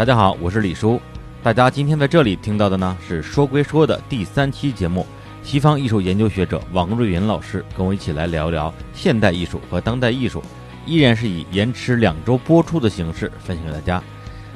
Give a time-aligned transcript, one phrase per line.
[0.00, 0.98] 大家好，我是李叔。
[1.42, 5.06] 大家今天在这里听到的呢是说归说的第三期节目，
[5.42, 10.42] 西方艺术研究学者王瑞云老师跟我一起来聊一聊现代艺术和当代艺术，
[10.86, 14.02] 依然是以延迟两周播出的形式分享给大家。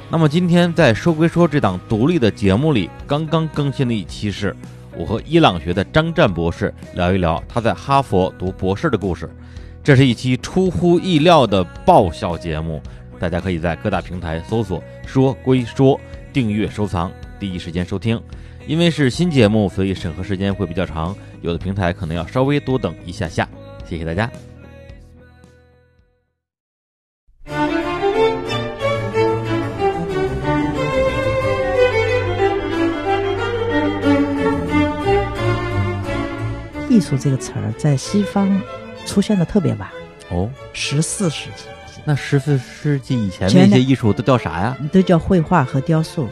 [0.09, 4.55] 那么今天在说归说这档独立的节目里，刚刚更新的一期是
[4.97, 9.29] 我和伊朗学的张湛博士聊一聊他在哈佛读博士的故事。
[9.83, 12.81] 这是一期出乎意料的爆笑节目，
[13.19, 15.99] 大家可以在各大平台搜索“说归说”，
[16.33, 18.21] 订阅收藏，第一时间收听。
[18.67, 23.47] 因为是新节目，所以审核时间会比较长，有的平台可能要稍微多等一下下。
[23.87, 24.29] 谢谢大家。
[36.89, 38.61] 艺术这个词儿在西方
[39.05, 39.89] 出现的特别晚，
[40.29, 41.65] 哦，十四世纪
[42.03, 44.77] 那十四世纪以前那些艺术都叫啥呀？
[44.91, 46.27] 都叫绘画和雕塑。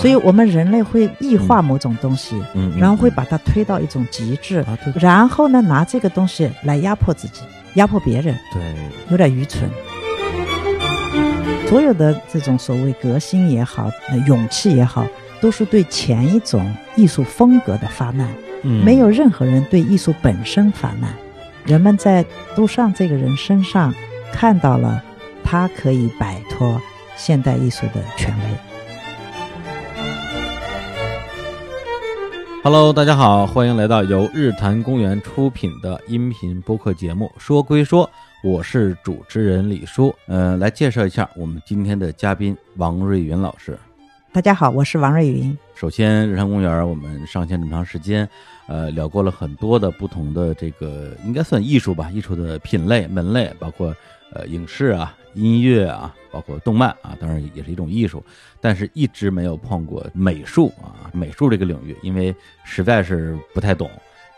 [0.00, 7.40] 所以我们人类会异化某种东西，嗯，嗯然后会把它推到一种极致，啊，对然后呢拿这个东西来压迫自己，
[7.74, 8.62] 压迫别人，对，
[9.08, 9.70] 有点愚蠢。
[11.68, 15.06] 所有的这种所谓革新也好，呃勇气也好，
[15.40, 18.28] 都是对前一种艺术风格的发难。
[18.62, 21.14] 嗯，没有任何人对艺术本身发难。
[21.66, 22.22] 人们在
[22.54, 23.94] 杜尚这个人身上
[24.30, 25.02] 看到了
[25.42, 26.78] 他可以摆脱
[27.16, 28.44] 现代艺术的权威。
[32.62, 38.06] Hello，大家好，欢迎来到由日坛公园出品的音频播客节目《说归说》，
[38.42, 40.14] 我是主持人李叔。
[40.26, 43.78] 呃，来介绍一下我们今天的嘉宾王瑞云老师。
[44.32, 45.56] 大家好，我是王瑞云。
[45.74, 48.28] 首先，日坛公园我们上线这么长时间，
[48.66, 53.94] 呃，聊过了很多的不同的这个应该算艺术吧，艺术的品类门类，包括
[54.32, 58.24] 呃影视啊、音乐啊，包括动漫啊，当然也是一种艺术，
[58.60, 62.34] 但是一直没有碰过美术啊，美术这个领域，因为
[62.64, 63.90] 实在是不太懂，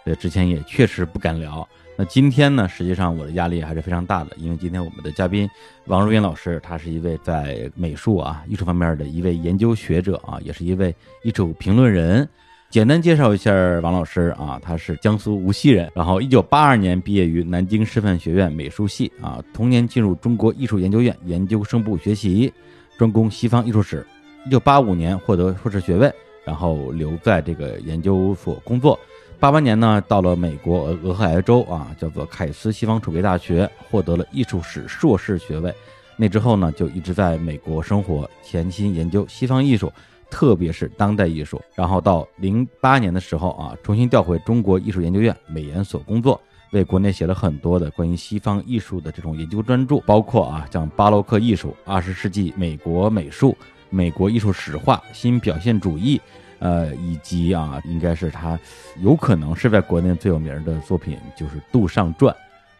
[0.04, 1.66] 对，之前也确实不敢聊。
[1.96, 5.48] 那今天呢，实际上我的压力还是非常大的，因为今天我们的嘉宾
[5.86, 12.28] 王如云老师，他是一位在美术啊、艺术方面的一位研究学者啊，也是一位艺术评论人。
[12.68, 22.52] 简单介绍一下王老师啊，他是江苏无锡人，然后一九八二年毕业于南京师范学院美术系啊，同年进入中国艺术研究院研究生部学习，
[22.98, 24.04] 专攻西方艺术史。
[24.44, 26.12] 一九八五年获得硕士学位，
[26.44, 28.98] 然后留在这个研究所工作。
[29.38, 35.72] 八八年呢，到了美国俄俄亥俄州啊，叫做凯斯西方储备大学，获得了艺术史硕士学位。
[36.16, 39.92] 那之后呢，就一直在美国生活，潜心研究西方艺术，
[40.30, 41.60] 特别是当代艺术。
[41.74, 46.40] 然后到零八年的时候啊，重新调回中国艺术研究院美研所工作，
[46.72, 53.56] 为国内写了很多的关于西方艺术的这种研究专著，包括啊像巴洛克艺术、二十世纪美国美术、
[53.90, 56.20] 美国艺术史画、新表现主义。
[56.58, 58.58] 呃，以及啊，应该是他
[59.02, 62.34] 有可能是在国内最有名的作品，就是《杜尚传》。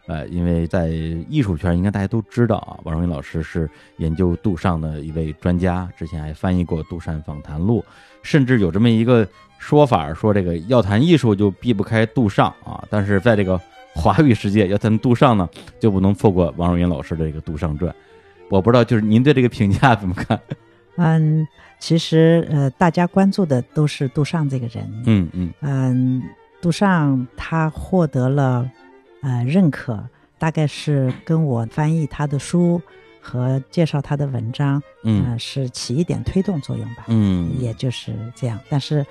[0.06, 0.89] 呃，因为在
[1.28, 7.81] 艺术圈，应该大家都知道啊，王荣云老师是研究杜尚的一位专家，之前还翻译过《杜尚访谈录》，
[8.22, 9.27] 甚至有这么一个
[9.59, 12.84] 说法，说这个要谈艺术就避不开杜尚啊。
[12.89, 13.61] 但是在这个
[13.94, 15.49] 华语世界，要谈杜尚呢，
[15.81, 17.91] 就不能错过王荣云老师的这个《杜尚传》。
[18.49, 20.41] 我不知道，就是您对这个评价怎么看？
[20.99, 21.47] 嗯，
[21.81, 25.03] 其实呃，大家关注的都是杜尚这个人。
[25.05, 26.23] 嗯嗯嗯，
[26.62, 28.71] 杜尚他获得了
[29.26, 32.81] 呃认可，大概是跟我翻译他的书
[33.20, 37.06] 和介绍他的文章，嗯呃是起一点推动作用吧。
[37.09, 38.56] 嗯，也就是这样。
[38.69, 39.04] 但是，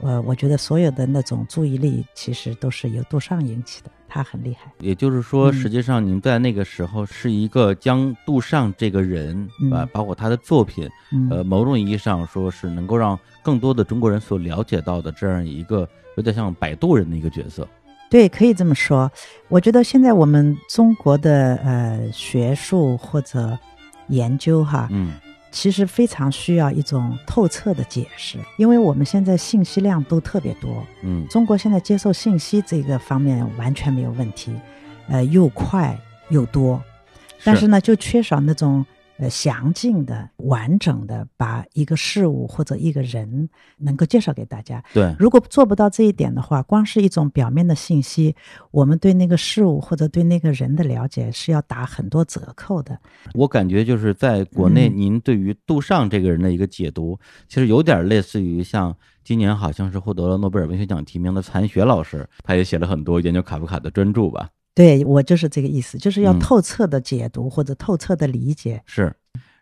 [0.00, 4.72] 呃，我觉得所有的那种注意力其实都是由杜尚引起的，他很厉害。
[4.78, 17.68] 也就是说，嗯实际上您在那个时候是一个将杜尚这个人，嗯啊，包括他的作品，嗯，呃，某种意义上说是能够让更多的中国人所了解到的这样一个有点像摆渡人的一个角色。
[18.10, 19.10] 对，可以这么说。
[19.48, 23.58] 我觉得现在我们中国的呃学术或者
[24.08, 25.12] 研究哈，嗯。
[25.52, 31.26] 其实非常需要一种透彻的解释，因为我们现在信息量都特别多，嗯。
[31.28, 34.54] 中国现在接受信息这个方面完全没有问题，
[35.08, 35.98] 呃，又快
[36.28, 36.80] 又多，
[37.42, 38.86] 但是呢，就缺少那种
[39.20, 44.82] 呃详尽的、完整的把一个事物或者一个人能够介绍给大家。
[44.94, 48.34] 对，如果做不到这一点的话，光是一种表面的信息，
[48.70, 52.98] 我们对那个事物或者对那个人的了解是要打很多折扣的。
[53.34, 64.48] 我感觉就是在国内，嗯您对于杜尚这个人的一个解读，其实有点类似于像今年好像是获得了诺贝尔文学奖提名的残雪老师，他也写了很多研究卡夫卡的专著吧。
[64.80, 68.82] 对我就是这个意思，就是要嗯透彻的解读或者透彻的理解。
[68.86, 69.14] 是，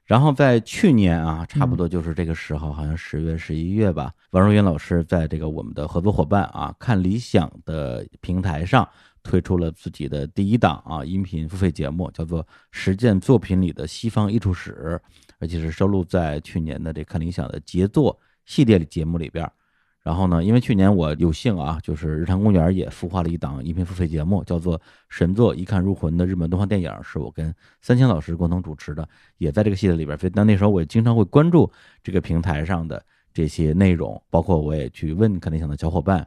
[0.04, 8.88] 然后在去年啊，差不多就是这个时候，好像十月、十一月吧，王若云老师在这个我们的合作伙伴啊，看理想的平台上
[9.24, 15.00] 推出了自己的第一档啊音频付费节目，叫做《实践作品里的西方艺术史》，
[15.40, 18.16] 而且是收录在去年的这看理想的杰作
[18.46, 19.50] 系列节目里边。
[20.08, 24.78] 然后呢，因为去年我有幸啊，就是日坛公园也孵化了一档音频付费节目，叫做
[25.10, 29.06] 《神作一看入魂》的日本动画电影，是我跟三千老师共同主持的，
[29.36, 30.16] 也在这个系列里边。
[30.16, 31.70] 所以，那那时候我也经常会关注
[32.02, 36.26] 这个平台上的这些内容，包括我也去问看理想的小伙伴，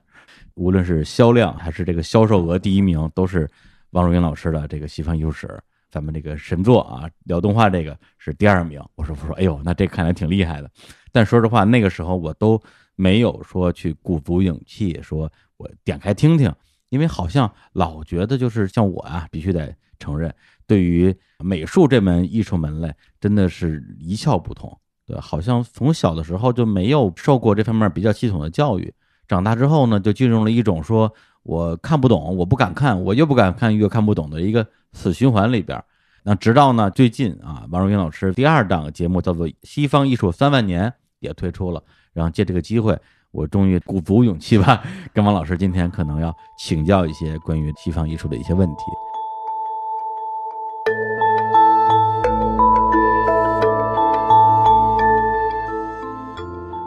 [0.53, 3.49] 无论是销量还是这个销售额第一名，都是
[3.89, 5.59] 王若云老师的这个西方艺术史。
[5.89, 8.79] 咱们这个神作啊，聊动画这个是第二名。
[8.93, 10.69] 我说，我说，哎呦，那这看来挺厉害的。
[11.11, 12.61] 但说实话，那个时候我都。
[12.95, 16.53] 没有说去鼓足勇气说，我点开听听，
[16.89, 20.33] 因为好像老觉得就是像我啊，必须得承认，
[20.67, 24.77] 对于美术这门艺术门类，真的是一窍不通。
[25.05, 28.93] 对，好像从小的时候就没有受过这方面比较系统的教育，
[29.27, 31.11] 长大之后呢，就进入了一种说
[31.43, 35.83] 我看不懂，我不敢看，我又不敢看，越看不懂的一个死循环里边。
[36.23, 40.89] 那直到呢最近啊，王若云老师第二档节目叫做《西方艺术三万年》
[41.19, 41.83] 也推出了。
[42.13, 42.97] 然后借这个机会，
[43.31, 48.83] 我终于鼓足勇气吧，跟王老师今天可能要请教一些关于西方艺术的一些问题。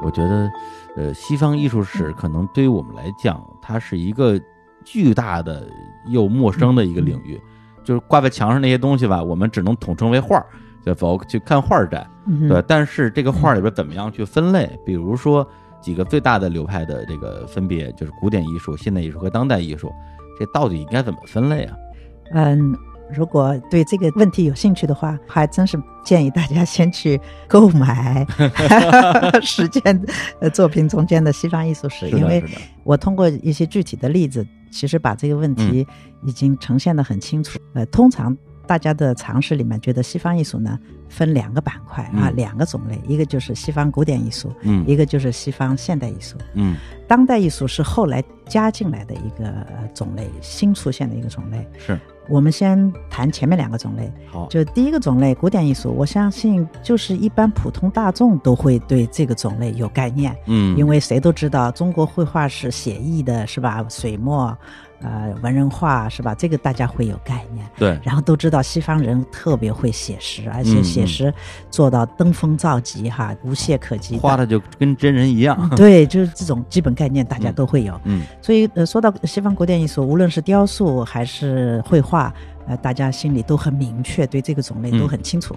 [0.02, 0.52] 我觉得，
[0.96, 4.38] 呃，西方艺术史可能对于我们来讲，它是一个
[4.84, 5.66] 巨大的
[6.08, 7.40] 又陌生的一个领域，
[7.82, 10.46] 就是挂在墙上那些东西吧，我们只能统称为画儿。
[10.84, 12.06] 就走去看画展，
[12.48, 14.70] 对，但是这个画里边怎么样去分类？
[14.84, 15.46] 比如说
[15.80, 19.90] 几个最大的流派的这个分别，就是古典艺术、现代艺术和当代艺术，
[20.38, 21.76] 这到底应该怎么分类啊？
[22.32, 22.76] 嗯，
[23.14, 28.26] 如果对这个问题有兴趣的话，还真是建议大家先去购买
[29.40, 30.04] 实践
[30.52, 32.44] 作品中间的西方艺术史，因为
[32.82, 35.86] 我通过一些具体的例子，其实把这个问题
[36.24, 37.58] 已经呈现的很清楚。
[37.72, 38.36] 呃，通常。
[38.66, 40.78] 大家的常识里面觉得西方艺术呢
[41.08, 46.76] 分两个板块啊，两个种类，一个就是西方古典艺术，嗯，一个就是西方现代艺术，嗯，
[47.06, 51.66] 当代艺术是后来加进来的一个种类，新出现的一个种类。
[51.78, 51.98] 是。
[52.26, 63.84] 我们先谈前面两个种类，好，就第一个种类古典艺术，我相信就是一般普通大众都会对这个种类有概念，嗯，因为谁都知道中国绘画是写意的，是吧？
[63.90, 64.56] 水墨。
[65.04, 66.34] 呃，文人画是吧？
[66.34, 67.66] 这个大家会有概念。
[67.76, 71.32] 对，然后都知道西方人特别会写实，而且写实
[71.70, 75.68] 做到登峰造极哈，无懈可击，画的就跟真人一样。
[75.76, 78.00] 对，就是这种基本概念大家都会有。
[78.04, 82.32] 嗯，所以呃，说到西方古典艺术，无论是雕塑还是绘画，
[82.66, 85.54] 呃，大家心里都很明确，对这个种类都很清楚。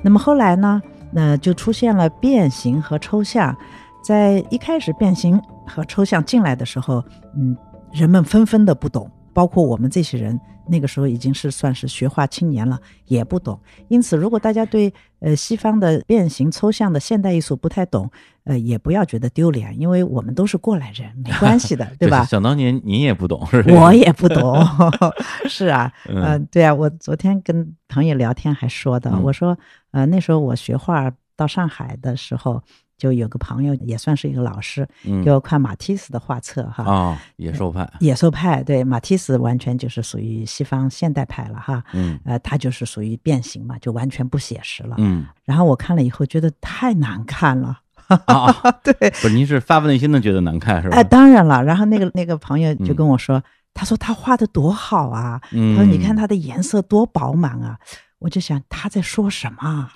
[0.00, 3.54] 那么后来呢，那就出现了变形和抽象。
[4.02, 7.04] 在一开始变形和抽象进来的时候，
[7.36, 7.54] 嗯。
[7.96, 10.38] 人们纷纷的不懂，包括我们这些人，
[10.68, 13.58] 那个时候已经是算是学画青年了，也不懂。
[13.88, 18.10] 因此，如果大家对呃西方的变形抽象的现代艺术不太懂，
[18.44, 22.22] 呃，也不要觉得丢脸，因为我们都是过来人，没关系的， 对吧？
[22.26, 23.64] 想当年您也不懂，是？
[23.70, 24.62] 我也不懂，
[25.48, 29.56] 是啊，嗯，对啊，我昨天跟朋友聊天还说的，我说，
[29.92, 32.62] 呃，那时候我学画到上海的时候。
[32.98, 34.86] 就有个朋友也算是一个老师，
[35.24, 36.84] 给我看马蒂斯的画册哈。
[36.84, 48.50] 啊，野兽派，野兽派对马蒂斯完全就是属于西方现代派了哈，嗯，呃，他就是属于变形嘛，就完全不写实了，嗯，然后我看了以后觉得太难看了，啊，
[48.82, 50.96] 对，不是您是发自内心的觉得难看是吧？
[50.96, 53.42] 哎，当然了，然后那个那个朋友就跟我说，
[53.74, 57.78] 他说他画的多好啊，他说你看他的颜色多饱满啊。
[58.18, 59.90] 我就想他在说什么，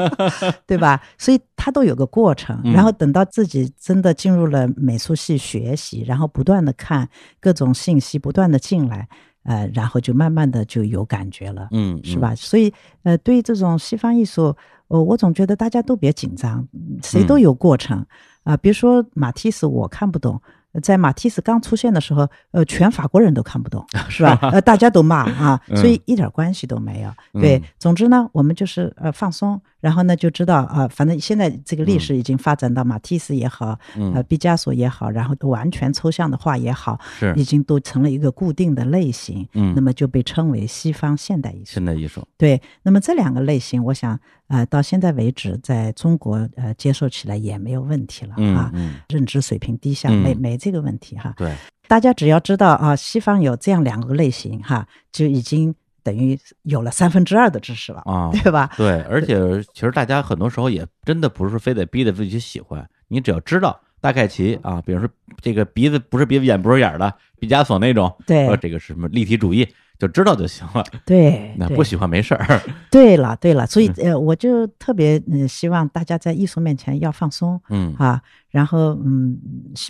[0.66, 1.00] 对吧？
[1.16, 7.08] 所以他都有个过程，然后等到自己真的进入了美术系学习，然后不断的看
[7.40, 9.08] 各种信息，不断的进来，
[9.44, 12.34] 呃，然后就慢慢的就有感觉了，嗯，是吧？
[12.34, 14.54] 所以，呃，对于这种西方艺术，
[14.88, 16.68] 呃，我总觉得大家都别紧张，
[17.02, 18.04] 谁都有过程
[18.42, 18.56] 啊。
[18.56, 20.40] 比如说马蒂斯，我看不懂。
[20.82, 24.38] 在马蒂斯刚出现的时候，呃，全法国人都看不懂， 是吧？
[24.52, 27.10] 呃，大家都骂啊， 所以一点关系都没有。
[27.40, 33.78] 对，总之呢，我们就是呃放松，然后呢就知道啊，反正现在这个历史已经发展到马蒂斯也好，
[34.14, 39.46] 呃，毕加索也好，然后完全抽象的画也好，是已经都成了一个固定的类型。
[39.52, 41.72] 嗯，那么就被称为西方现代艺术。
[41.74, 42.26] 现代艺术。
[42.38, 44.18] 对，那么这两个类型，我想。
[44.46, 48.70] 呃，到现在为止，在中国呃接受起来也没有问题了啊，
[49.08, 51.32] 认知水平低下没没这个问题哈。
[51.34, 51.56] 对，
[51.88, 58.70] 大家只要知道啊，西方有这样两个类型哈，就已经等于有了三分之二的知识了啊，对吧？
[58.76, 59.36] 对，而且
[59.72, 65.08] 其实大家很多时候也真的不是非得逼着自己去喜欢，你只要知道大概齐啊，比如说
[65.40, 69.66] 这个鼻子不是鼻子眼不是眼的，毕加索那种，对，这个是什么立体主义，
[69.98, 70.84] 就知道就行了。
[71.06, 72.60] 对， 那不喜欢没事儿。
[72.92, 78.20] 对了，对了，所以呃，我就特别嗯希望大家在艺术面前要放松，嗯啊，
[78.50, 79.40] 然后嗯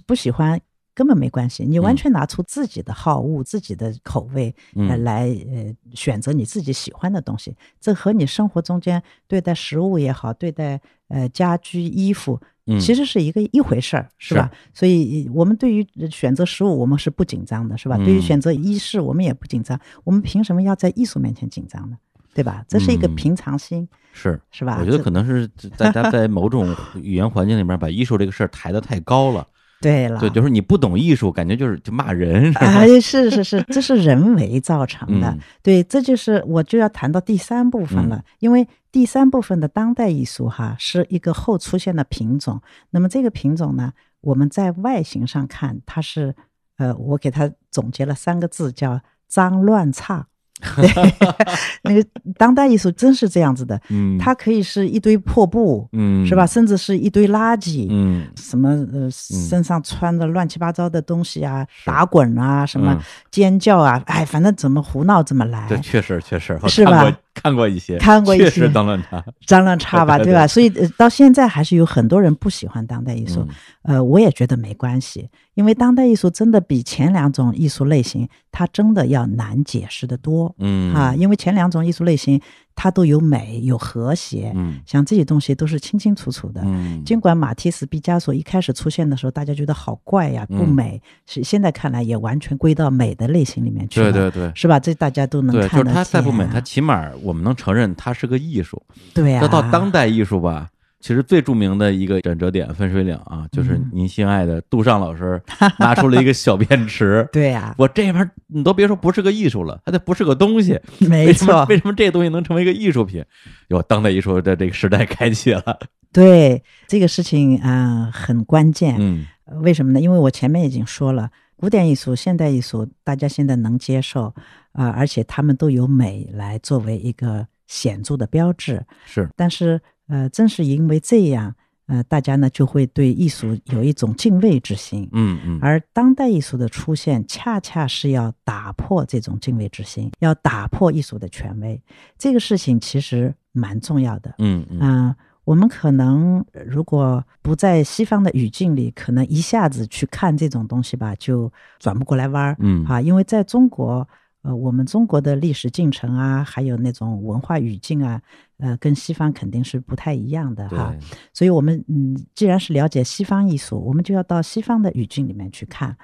[0.07, 0.61] 不喜欢。
[0.95, 7.57] 根本没关系，你完全拿出自己的好恶、自己的口味，呃，来呃选择你自己喜欢的东西。
[7.81, 12.41] 这和你生活中间对待食物也好，对待呃家居衣服，
[12.81, 14.51] 其实是一个一回事儿，是吧？
[14.73, 17.97] 所以，我们对于选择食物，我们是不紧张的，是吧？
[17.99, 19.79] 对于选择衣饰，我们也不紧张。
[20.05, 21.97] 我们凭什么要在艺术面前紧张呢？
[22.35, 22.65] 对吧？
[22.69, 24.79] 这是一个平常心，是是吧？
[24.81, 25.47] 我觉得可能是
[25.77, 29.47] 大家在某种 语言环境里面，把艺术这个事儿抬得太高了。
[29.85, 32.51] 对了，对，就是你不懂艺术，感觉就是就骂人？
[32.55, 35.37] 哎，是是是，这是人为造成的。
[35.63, 42.63] 对，这就是我就要谈到第三部分了，因为第三部分的当代艺术哈是一个后出现的品种。
[42.91, 46.35] 那么这个品种呢，我们在外形上看，它是
[46.79, 50.29] 呃，我给它总结了三个字，叫脏乱差。
[50.77, 51.15] 对，
[51.83, 52.05] 那个
[52.37, 56.47] 当代艺术真是这样子的，嗯，它可以是一堆破布，嗯，是吧？
[56.47, 62.99] 甚至是一堆垃圾，嗯，什么呃，身上穿的乱七八糟的东西啊，打滚啊，什么
[63.31, 65.67] 尖叫啊，哎，反正怎么胡闹怎么来。
[65.69, 67.17] 对，确实确实，是吧？
[67.35, 70.47] 看过一些，看过一些，确实脏乱差，脏乱差吧，对吧？
[70.47, 73.47] 所以到现在还是有很多人不喜欢当代艺术，
[73.83, 80.95] 呃，我也觉得没关系，因为当代艺术真的比前两种艺术类型，它真的要难解释的多，嗯。
[80.95, 82.41] 啊，因为前两种艺术类型。
[82.75, 87.03] 它都有美，有和谐，嗯，像这些东西都是清清楚楚的，嗯。
[87.05, 94.81] 尽管马蒂斯、毕加索一开始出现的时候，大家觉得好怪呀，不美，是现在看来也完全归到美的类型里面去了，对对对，是吧？
[94.81, 98.83] 这大家都能看得就是它再不美，它起码我们能承认它是个艺术，
[99.15, 99.41] 对呀。
[99.41, 100.69] 要到当代艺术吧。
[101.05, 105.39] 其实最著名的一个转折点，分水岭啊，就是您心爱的杜尚老师
[105.79, 107.29] 拿出了一个小便池。
[107.31, 110.81] 对呀，我这边你都别说不是个艺术了，它得不是个东西。
[111.07, 113.23] 没错，为什么这东西能成为一个艺术品？
[113.69, 115.79] 有当代艺术的这个时代开启了。
[116.11, 118.97] 对这个事情啊，很关键。
[118.99, 119.27] 嗯，
[119.61, 120.01] 为什么呢？
[120.01, 124.35] 因为我前面已经说了，古典艺术、现代艺术，大家现在能接受
[124.73, 128.83] 啊，而且他们都有美来作为一个显著的标志。
[129.05, 129.79] 是，但是。
[130.09, 131.55] 呃，正是因为这样，
[131.87, 135.09] 呃，大家呢就会对艺术有一种敬畏之心。
[135.13, 135.59] 嗯嗯。
[135.63, 141.81] 而当代艺术的出现，恰恰是要打破这种敬畏之心，要打破艺术的权威。
[142.19, 144.35] 这个事情其实蛮重要的。
[144.39, 145.15] 嗯嗯。
[145.45, 152.57] 我们可能如果不在西方的语境里，可能一下子去看这种东西吧，就转不过来弯儿。
[152.61, 152.85] 嗯。
[152.87, 154.07] 啊，因为在中国。
[154.45, 158.21] 呃，我们中国的历史进程啊，还有那种文化语境啊，
[158.59, 160.95] 呃，跟西方肯定是不太一样的哈。
[161.33, 165.97] 所以，我们嗯，既然是了解西方艺术，我们就要到西方的语境里面去看。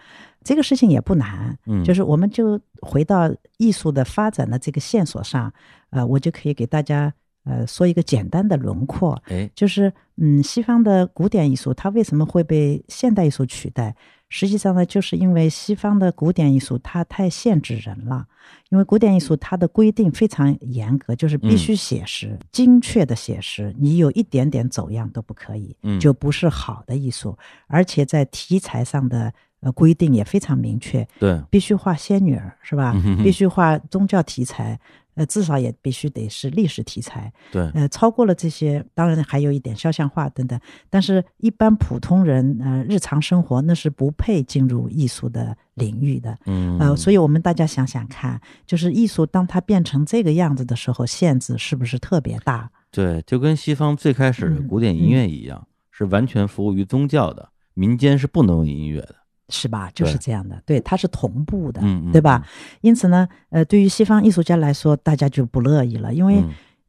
[0.43, 5.53] 这个事情也不难，嗯，就是我们就回到艺术的发展的这个线索上，
[5.91, 7.13] 呃，我就可以给大家
[7.45, 13.95] 呃说一个简单的轮廓，哎，就是嗯，西方的古典艺术它为什么会被现代艺术取代？
[14.31, 18.27] 实际上呢，就是因为西方的古典艺术它太限制人了，
[18.71, 27.37] 因为古典艺术它的规定非常严格，就是必须写实、精确的写实，你有一点点走样都不可以，就不是好的艺术。
[27.67, 32.95] 而且在题材上的呃规定也非常明确，对，必须画仙女儿是吧？
[33.23, 34.79] 必须画宗教题材。
[35.21, 40.59] 呃，至少也必须得是历史题材，对，呃，超过了这些，当然还有一点肖像画等等，
[40.89, 52.71] 但是一般普通人，呃，日常生活那是不配进入艺术的领域的，嗯，呃，所以我们大家想想看，就是艺术当它变成这个样子的时候，限制是不是特别大？
[52.91, 59.17] 对，就跟西方最开始古典音乐一样，是完全服务于宗教的，民间是不能用音乐的。
[59.51, 59.91] 是吧？
[59.95, 62.47] 就是这样的，对，它是同步的，嗯，对吧？
[62.81, 66.43] 因此呢，呃，对于西方艺术家来说，大家就不乐意了，因为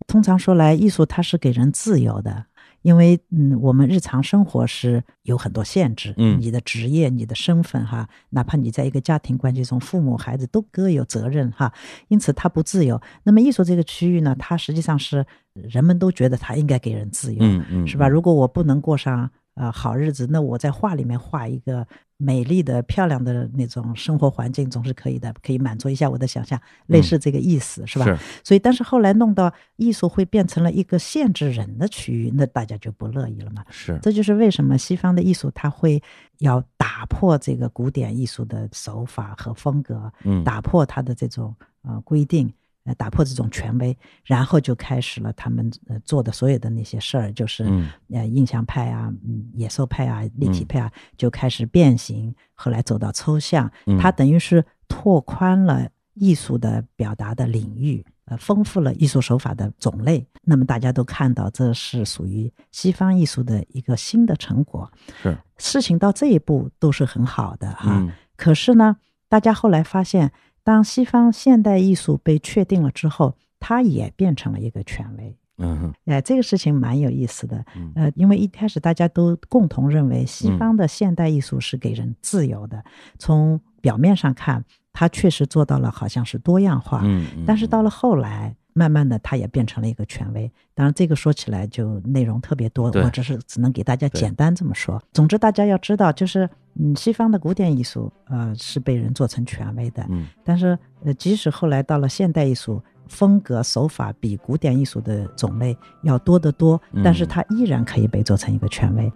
[0.07, 2.45] 通常说来，艺术它是给人自由的，
[2.81, 11.71] 因为嗯，我们日常生活是有很多限制，嗯，你的职业、你的身份，哈，哪怕你在一个家庭关系中，父母、孩子都各有责任，哈，
[12.07, 12.99] 因此它不自由。
[13.23, 18.07] 那么艺术这个区域呢，它实际上是人们都觉得它应该给人自由，嗯嗯，是吧？
[18.07, 19.29] 如果我不能过上。
[19.53, 21.85] 啊，好日子，那我在画里面画一个
[22.21, 28.05] 美丽的、漂亮的那种生活环境，总是可以的，可以满足一下我的想象，类似这个意思，是吧？
[28.05, 28.17] 是。
[28.43, 33.65] 所以，但是后来弄到艺术会变成了一个限制人的区域，那大家就不乐意了嘛。
[33.71, 33.97] 是。
[34.01, 36.01] 这就是为什么西方的艺术它会
[36.37, 42.53] 要打破这个古典艺术的手法和风格，嗯，打破它的这种呃规定。
[42.91, 58.05] 呃打破这种权威，然后就开始了他们呃做的所有的那些事儿，就是嗯呃印象派啊、嗯野兽派啊、立体派啊，就开始变形，后来走到抽象，嗯它等于是拓宽了艺术的表达的领域。
[58.25, 64.89] 呃，丰富了艺术手法的种类，那么大家都看到这是属于西方艺术的一个新的成果。
[65.21, 67.97] 是事情到这一步都是很好的哈。
[67.99, 68.95] 嗯可是呢，
[69.27, 70.31] 大家后来发现，
[70.63, 75.35] 当西方现代艺术被确定了之后，它也变成了一个权威。
[75.57, 77.63] 嗯哼哎，这个事情蛮有意思的。
[77.75, 82.83] 嗯呃，因为一开始大家都共同认为西方的现代艺术是给人自由的，
[83.19, 87.01] 从表面上看，它确实做到了好像是多样化。
[87.03, 90.51] 嗯嗯，但是到了后来，慢慢的它也变成了一个权威。
[90.73, 95.01] 当然，这个说起来就内容特别多，我只是只能给大家简单这么说。
[95.13, 102.81] 总之，大家要知道，就是嗯，西方的古典艺术呃是被人做成权威的，嗯但是呃，即使后来到了现代艺术。
[103.07, 109.11] 风格手法比古典艺术的种类要多得多，但是嗯它依然可以被做成一个权威。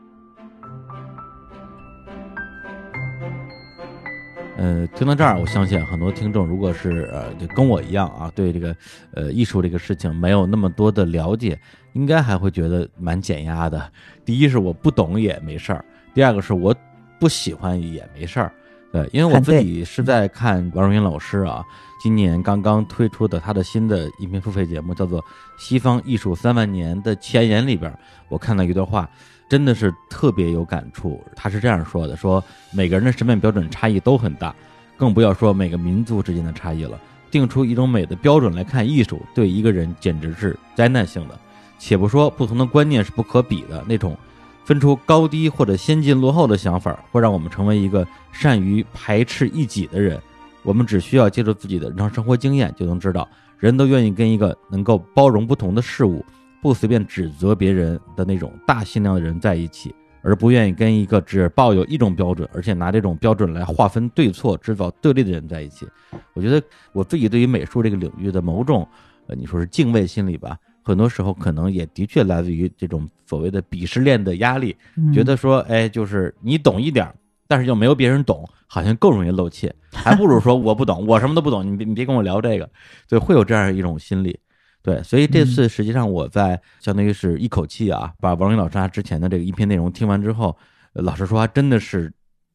[4.57, 8.75] 呃，听到这儿，我相信很多听众，如果是呃，就跟我一样啊，对这个
[9.13, 11.59] 呃艺术这个事情没有那么多的了解，
[11.91, 13.91] 应该还会觉得蛮减压的。
[14.24, 15.83] 第一是我不懂也没事儿，
[16.13, 16.74] 第二个是我
[17.19, 18.51] 不喜欢也没事儿。
[18.93, 21.62] 对，因为我自己是在看王荣云老师啊，
[22.01, 25.21] 今年刚刚推出的他的新的音频付费节目，叫做
[25.57, 27.93] 《西方艺术三万年》的前言里边，
[28.29, 29.09] 我看到一段话，
[29.48, 31.22] 真的是特别有感触。
[31.36, 34.54] 他是这样说的：说每个人的审美标准差异都很大，
[34.98, 37.00] 更不要说每个民族之间的差异了。
[37.32, 41.38] 定出一种美的标准来看艺术，对一个人简直是灾难性的。
[41.78, 44.18] 且不说不同的观念是不可比的，那种
[44.64, 50.18] 分出高低或者先进落后的想法，会让我们成为一个善于排斥异己的人。
[50.64, 53.28] 我们只需要借助自己的日常生活经验，就能知道，
[53.60, 56.25] 人都愿意跟一个能够包容不同的事物，
[56.65, 59.93] 不随便指责别人的那种大心量的人在一起，
[60.24, 65.87] 而不愿意跟一个只抱有一种标准，而且拿这种标准来划分对错、制造对立的人在一起。
[66.33, 66.59] 我觉得
[66.92, 68.87] 我自己对于美术这个领域的某种，
[69.27, 77.16] 呃，你说是敬畏心理吧，很多时候可能也的确来自于这种所谓的鄙视链的压力，嗯觉得说，哎，就是你懂一点儿，
[77.48, 82.68] 但是又没有别人懂，好像更容易露怯，还不如说我不懂，我什么都不懂，你别你别跟我聊这个，
[83.07, 84.40] 对，会有这样一种心理。
[84.85, 90.55] 对，所以这次实际上我在相当于是一口气啊，把王林老师他之前的这个一篇内容听完之后，
[90.93, 92.13] 呃老实说，还真的是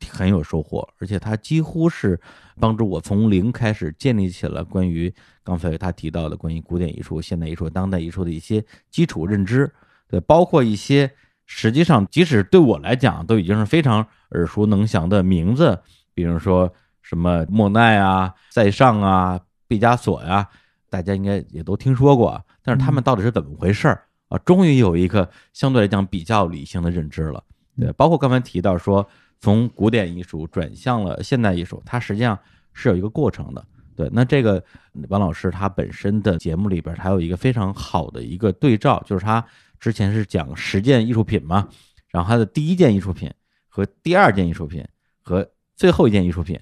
[0.08, 2.20] 很有收获，而且他几乎是
[2.60, 5.12] 帮助我从零开始建立起了关于
[5.42, 9.68] 刚才他提到的关于古典艺术、现代艺术、当代艺术的一些基础认知，
[10.08, 11.10] 对，包括一些
[11.46, 15.76] 实际上即使对我来讲都已经是非常耳熟能详的名字，
[16.14, 20.48] 比如说什么莫奈啊、塞尚啊、毕加索呀、
[20.90, 24.36] 大家应该也都听说过，但是他们到底是怎么回事儿啊？
[24.38, 27.42] 终于有一个相对来讲比较理性的认知了。
[27.78, 32.38] 对，包括刚才提到说，从古典艺术转向了现代艺术，它实际上
[32.74, 33.64] 是有一个过程的。
[33.96, 34.62] 对，那这个
[35.08, 39.44] 王老师他本身的节目里边还有一个非常好的一个对照，就是他
[39.78, 41.68] 之前是讲十件艺术品嘛，
[42.08, 43.30] 然后他的第一件艺术品
[43.68, 44.86] 和第二件艺术品
[45.22, 46.58] 和最后一件艺术品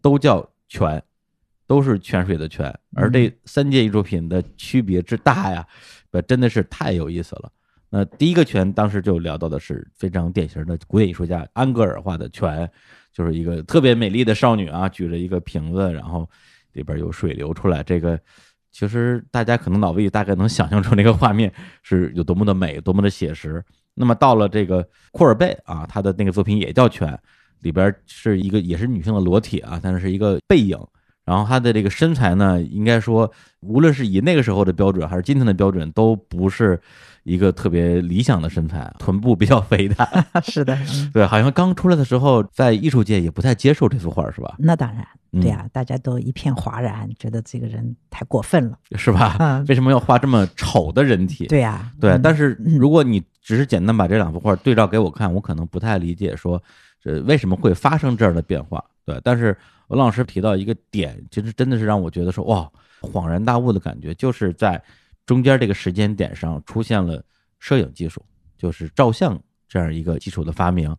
[0.00, 1.02] 都叫泉，
[1.68, 5.64] 都是泉水的泉，而这三件艺术品的区别之大呀，
[6.10, 7.52] 呃，真的是太有意思了。
[7.90, 12.68] 那第一个泉当时就聊到的是非常典型的古典艺术家安格尔画的泉，
[13.12, 16.28] 就是一个特别美丽的少女啊，举着一个瓶子，然后
[16.72, 17.82] 里边有水流出来。
[17.82, 18.18] 这个
[18.72, 21.52] 其实大家可能脑子里大概能想象出那个画面
[21.82, 23.62] 是有多么的美，多么的写实。
[23.92, 27.18] 那么到了这个库尔贝啊，他的那个作品也叫泉，
[27.60, 30.78] 里边是一个也是女性的裸体啊，但是是一个背影。
[31.28, 36.80] 然后他的这个身材呢，应该说，无论是以那个时候的标准，还是今天的标准，都不是
[37.24, 40.08] 一个特别理想的身材，臀部比较肥大。
[40.40, 44.54] 是的，嗯 对，好像刚出来的时候，在艺术界也不太接受这幅画，是吧？
[44.58, 48.78] 那当然，嗯对呀、大家都一片哗然，觉得这个人太过分了。
[48.96, 49.36] 是吧？
[49.38, 51.46] 嗯 为什么要画这么丑的人体？
[51.48, 56.62] 对呀、对，嗯但是如果你只是简单把这两幅画对照给我看，我可能不太理解说，
[57.02, 58.82] 这为什么会发生这样的变化？
[59.04, 59.54] 对，但是
[59.88, 62.70] 文老师提到一个点，其实真的是让我觉得说，哇，
[63.02, 64.82] 恍然大悟的感觉，就是在
[65.26, 67.22] 中间这个时间点上出现了
[67.58, 68.24] 摄影技术，
[68.56, 70.94] 就是照相这样一个技术的发明，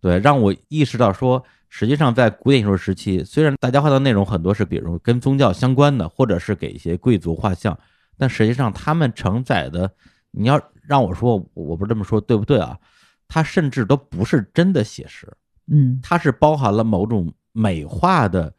[0.00, 7.78] 对，让我意识到说，实际上在古典艺术时期，虽然大家画的内容很多是比如跟宗教相关的，或者是给一些贵族画像，
[8.16, 9.90] 但实际上他们承载的，
[10.30, 12.78] 你要让我说，我我不是这么说对不对啊？
[13.26, 15.30] 它甚至都不是真的写实，
[15.66, 18.52] 嗯它是包含了某种美化的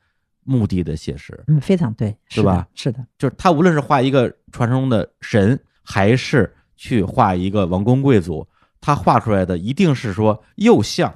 [0.43, 2.67] 目的的写实，嗯，非常对，是吧？
[2.75, 8.45] 是的，就是他无论是画一个传说中的神，还是去画一个王公贵族，
[8.81, 11.15] 他画出来的一定是说又像，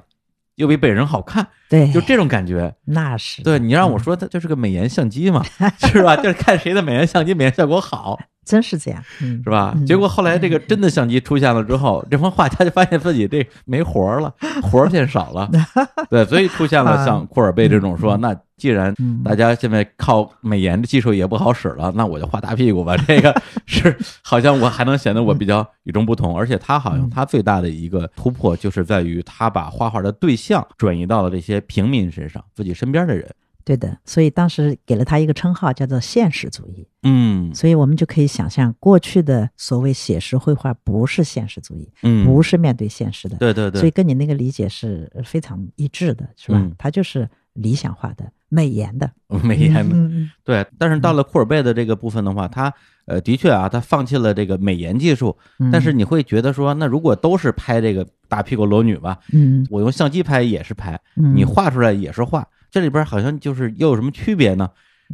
[0.54, 2.74] 又比本人好看，对，就这种感觉。
[2.86, 5.44] 那是对你让我说，它就是个美颜相机嘛，
[5.86, 6.16] 是吧？
[6.16, 8.18] 就是看谁的美颜相机美颜效果好。
[8.44, 9.02] 真是这样，
[9.42, 9.74] 是吧？
[9.86, 15.50] 结果后来这个真的相机出现了之后，这帮画家就发现自己这没活儿了， 活儿变少了。
[16.10, 22.96] 对，所以出现了像库尔贝这种说，那既然大家现在靠美颜的技术也不好使了，那我就画大屁股吧。
[22.96, 23.34] 这个
[23.66, 33.28] 是好像我还能显得我比较与众不同，而且他好像他最大的一个突破就是在于他把画画的对象转移到了这些平民身上，自己身边的人。
[33.64, 36.86] 对的，所以当时给了他一个称号，叫做现实主义。
[37.02, 43.36] 嗯，所以我们就可以想象，过去的所谓写实绘画不是现实主义，嗯，不是面对现实的。
[43.38, 43.80] 对对对。
[43.80, 46.70] 所以跟你那个理解是非常一致的，是吧？
[46.76, 49.10] 它就是理想化的、美颜的、
[49.42, 49.96] 美颜 的。
[50.44, 52.72] 对，但是到了库尔贝的这个部分的话，他
[53.06, 55.34] 呃，的确啊，他放弃了这个美颜技术，
[55.72, 62.46] 但是你会觉得说，那如果都是拍这个大屁股裸女吧，嗯，我用相机拍也是拍，你画出来也是画。
[62.74, 64.68] 这里边好像就是又有什么区别呢？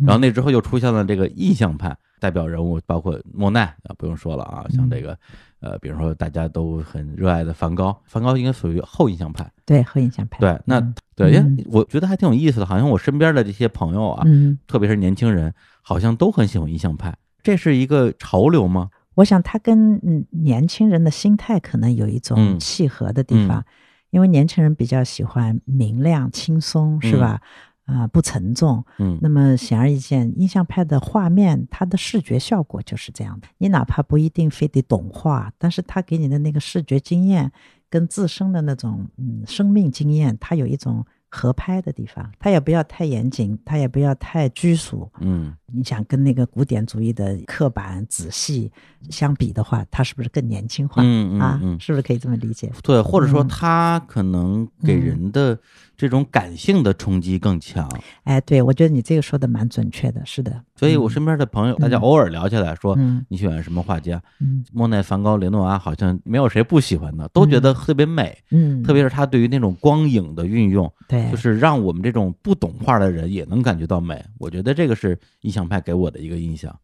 [0.07, 5.15] 然后那之后又出现了这个印象派代表人物，包括莫奈啊，不用说了啊，像这个
[5.61, 10.39] 呃，比如说大家都很热爱的梵高，梵高应该属于后印象派，对后印象派。
[10.39, 10.81] 对，那
[11.15, 14.25] 对，我觉得还挺有意思的，好像我身边的这些朋友啊，
[14.67, 18.89] 特别是年轻人，好像都很喜欢印象派，这是一个潮流吗？
[19.17, 23.63] 我想他跟年轻人的心态可能有一种契合的地方。
[24.11, 27.41] 因为年轻人比较喜欢明亮、轻松，是吧？
[27.87, 28.85] 啊，不沉重。
[28.99, 33.49] 嗯，那么显而易见，印象派的画面，它的视觉效果就是这样的。
[33.59, 37.51] 你哪怕不一定非得懂画，但是它给你的那个视觉经验，
[37.89, 41.05] 跟自身的那种嗯生命经验，它有一种。
[41.31, 45.11] 合拍的地方，它也不要太严谨，它也不要太拘束。
[45.21, 48.71] 嗯，你想跟那个古典主义的刻板仔细
[49.11, 51.03] 相比的话，它是不是更年轻化？
[51.03, 52.71] 嗯嗯嗯，是不是可以这么理解？
[52.83, 55.59] 对，或者说它可能给人的。
[56.01, 57.87] 这种感性的冲击更强，
[58.25, 60.65] 哎，对，我觉得你这个说的蛮准确的，是的。
[60.75, 62.97] 所以我身边的朋友，大家偶尔聊起来说，
[63.29, 64.19] 你喜欢什么画家？
[64.41, 68.35] 嗯，莫奈、梵高、雷诺阿，好像没有谁不喜欢的，都觉得特别美。
[68.51, 74.25] 嗯，特别是他对于那种光影的运用，对，就是让我们这种不懂画的人也能感觉到美。
[74.39, 76.75] 我觉得这个是印象派给我的一个印象。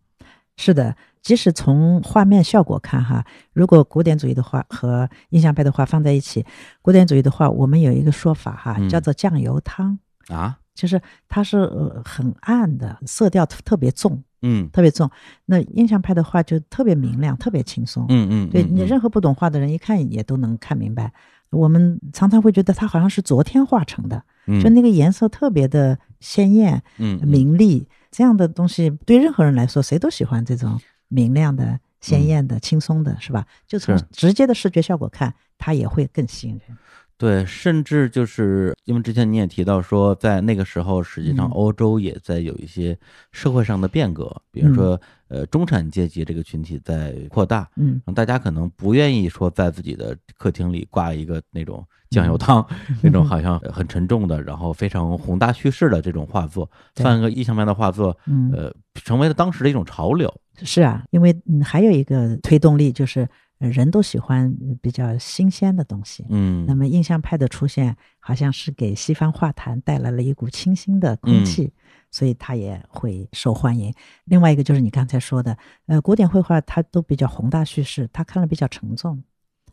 [0.56, 6.44] 是的，即使从画面效果看，哈，如果古典主义的画和印象派的画放在一起，
[6.80, 15.10] 古典主义的画我们有一个说法哈，叫做酱油汤啊，就是它是呃很暗的，色调特别重，嗯，特别重。
[15.44, 21.12] 那印象派的画就特别明亮，特别轻松，嗯嗯，对你任何不懂画的人一看也都能看明白。
[21.50, 24.22] 我们常常会觉得它好像是昨天画成的，
[24.62, 27.86] 就那个颜色特别的鲜艳，嗯，明丽。
[28.16, 33.46] 这样的东西对任何人来说，谁都喜欢这种明亮的、鲜艳的、轻松的，是吧？
[33.66, 36.78] 就从直接的视觉效果看，它也会更吸引人。
[37.18, 42.96] 对，甚至就是因为之前你也提到说，在那个时候，实际上欧洲也在有一些
[43.32, 52.62] 社会上的变革，比如说，呃，中产阶级这个群体在扩大，嗯，大家可能不愿意说在自己的客厅里挂一个那种酱油汤，
[53.02, 58.14] 那种 好像很沉重的，然后非常宏大叙事的这种画作，放一个意象派的画作，
[58.52, 60.30] 呃，成为了当时的一种潮流。
[60.62, 63.26] 是啊，因为还有一个推动力就是。
[63.58, 71.72] 人都喜欢比较新鲜的东西，嗯，那么印象派的出现，好像是给西方画坛带来了一股清新的空气，
[72.10, 73.94] 所以它也会受欢迎。
[74.24, 79.22] 另外一个就是你刚才说的，呃，古典绘画它都比较宏大叙事，它看了比较沉重，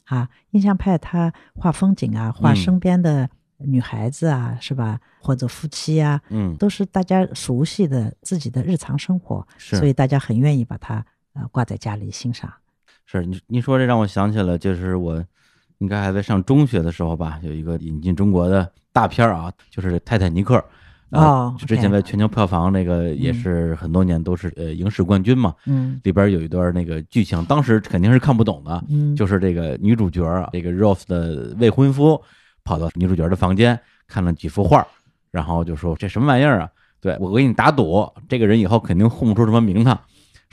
[0.06, 5.00] 啊，印象派它画风景啊，画身边的女孩子啊，是吧？
[5.20, 12.52] 或者夫妻啊，嗯，都是大家熟悉的自己的日常生活，所以大家很愿意把它呃挂在家里欣赏。
[13.06, 15.24] 是你你说这让我想起了，就是我
[15.80, 20.56] 应该还在上中学的时候吧，有一个引进中国的大片儿啊，就是《泰坦尼克》
[21.20, 25.54] 啊，之前在全球票房那个也是很多年都是呃影史冠军嘛。
[25.68, 28.84] 嗯，里边有一段那个剧情，当时肯定是看不懂的。
[28.90, 32.20] 嗯，就是这个女主角啊，这个 Rose 的未婚夫
[32.64, 34.88] 跑到女主角的房间看了几幅画，
[35.30, 36.70] 然后就说这什么玩意儿啊？
[37.00, 40.00] 对我给你打赌，这个人以后肯定混不出什么名堂。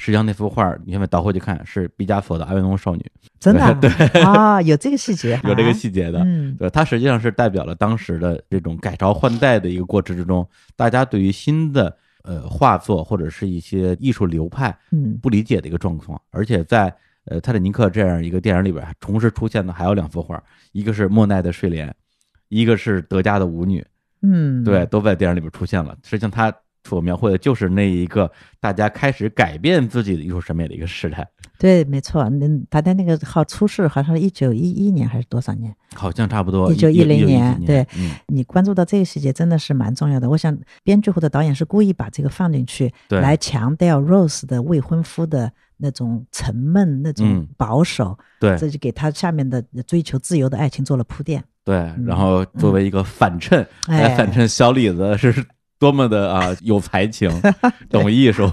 [0.01, 3.03] 实际上那幅画，你现在倒回去看，是毕加索的《阿维农少女》，
[3.39, 3.91] 真的 对。
[4.23, 16.19] 啊，有这个细节， 有这个细节的，嗯，对，它实际上是代表了当时的这种改朝换代的一个过程之中，大家对于新的呃画作或者是一些艺术流派，嗯，不理解的一个状况。
[16.31, 16.85] 而且在
[17.27, 21.95] 呃《泰坦尼克》这样一个电影里边，同时出现的还有两幅画，一个是莫奈的睡莲，
[22.49, 23.85] 一个是德加的舞女，
[24.23, 25.95] 嗯，对，都在电影里边出现了。
[26.03, 26.51] 实际上他。
[26.85, 31.29] 所描绘的就是那一个大家开始改变自己的艺术审美的一个时代。
[31.59, 32.27] 对，没错。
[32.31, 35.75] 那他的那个号出世好像是一九一一年还是多少年？
[35.95, 37.62] 好像差不多一九一零年。
[37.66, 40.31] 对，嗯，你关注到这个细节真的是蛮重要的。
[40.31, 48.19] 我想编剧或者导演是故意把这个放进去，对来强调 Rose 的未婚夫的那种沉闷、那种保守。
[48.38, 51.45] 对，这就给他下面的追求自由的爱情做了铺垫。
[51.62, 55.45] 对，然后作为一个反衬来反衬小李子是
[55.81, 57.29] 多么的啊有才情、
[57.88, 58.45] 懂艺术，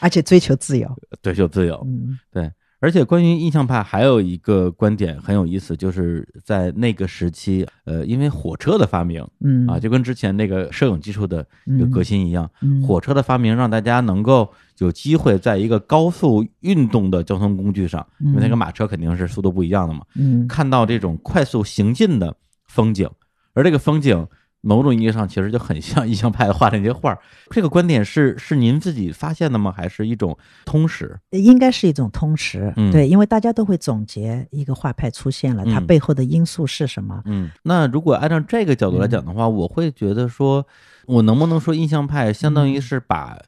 [0.00, 0.90] 而且追求自由，
[1.22, 1.80] 追求自由。
[1.86, 2.50] 嗯，对。
[2.82, 9.66] 而且关于印象派还有一个观点很有意思，就是在那个时期，呃，因为火车的发明，嗯。
[9.68, 12.82] 啊，就跟之前那个摄影技术的一个革新一样，嗯。
[12.82, 22.34] 火车的发明让大家能够有机会在一个高速运动的交通工具上，因为那个马车肯定是速度不一样的嘛，嗯，看到这种快速行进的
[22.66, 23.08] 风景，
[23.52, 24.26] 而这个风景。
[24.62, 27.18] 某种意义上，其实就很像 印象派画的那些画。
[27.50, 29.72] 这个观点是是您自己发现的吗？
[29.74, 31.18] 还是一种通识？
[31.30, 32.72] 应该是一种通识。
[32.76, 37.22] 嗯，对，因为大家都会总结一个画派出现了，它背后的因素是什么？
[37.24, 40.66] 嗯，那如果按照这个角度来讲的话，我会觉得说，
[41.06, 43.38] 我能不能说印象派相当于是把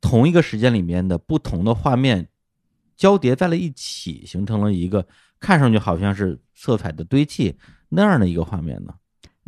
[0.00, 2.28] 同一个时间里面的不同的画面
[2.96, 5.06] 交叠在了一起，形成了一个
[5.40, 7.56] 看上去好像是色彩的堆砌
[7.88, 8.92] 那样的一个画面呢？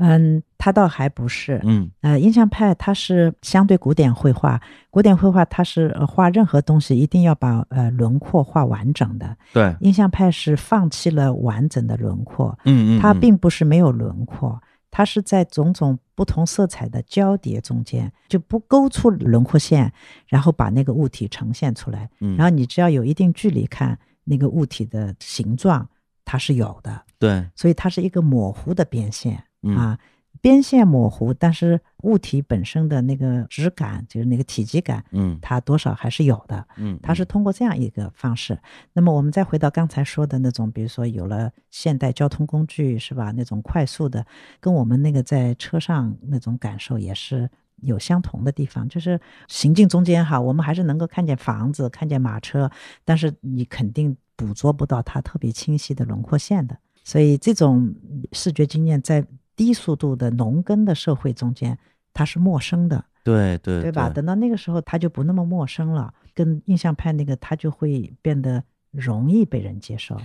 [0.02, 4.58] 嗯，他倒还不是，嗯，呃，印象派它是相对古典绘画，
[4.88, 14.58] 古典绘画它是画任何东西一定要把呃轮廓画完整的，对，印象派是放弃了完整的轮廓，嗯嗯，它并不是没有轮廓，
[14.90, 19.92] 它是在种种不同色彩的交叠中间就不勾出轮廓线，
[20.26, 25.86] 然后把那个物体呈现出来，嗯，然后你只要有一定距离看那个物体的形状，
[26.24, 29.42] 它是有的，对，所以它是一个模糊的边线。
[29.62, 29.98] 嗯、啊，
[30.40, 38.58] 边线模糊，但是物体本身的那个质感，就是那个体积感，嗯，它多少还是有的，嗯，它是通过这样一个方式。
[38.94, 43.32] 那么我们再回到刚才说的那种，比如说有了现代交通工具，是吧？
[43.36, 44.24] 那种快速的，
[44.60, 47.50] 跟我们那个在车上那种感受也是
[47.82, 52.70] 有相同的地方，就是行进中间哈，我们还是能够看见房子，看见马车，
[53.04, 56.78] 但是你肯定捕捉不到它特别清晰的轮廓线的。
[57.02, 57.94] 所以这种
[58.32, 59.24] 视觉经验在
[59.60, 61.78] 低速度的农耕的社会中间，
[62.14, 64.08] 它是陌生的，对对对吧？
[64.08, 70.18] 等到那个时候，它就不那么陌生了，跟印象派那个，它就会变得容易被人接受。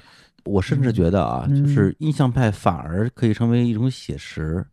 [0.45, 4.65] 我甚至觉得啊，嗯、就是印象派反而可以成为一种写实，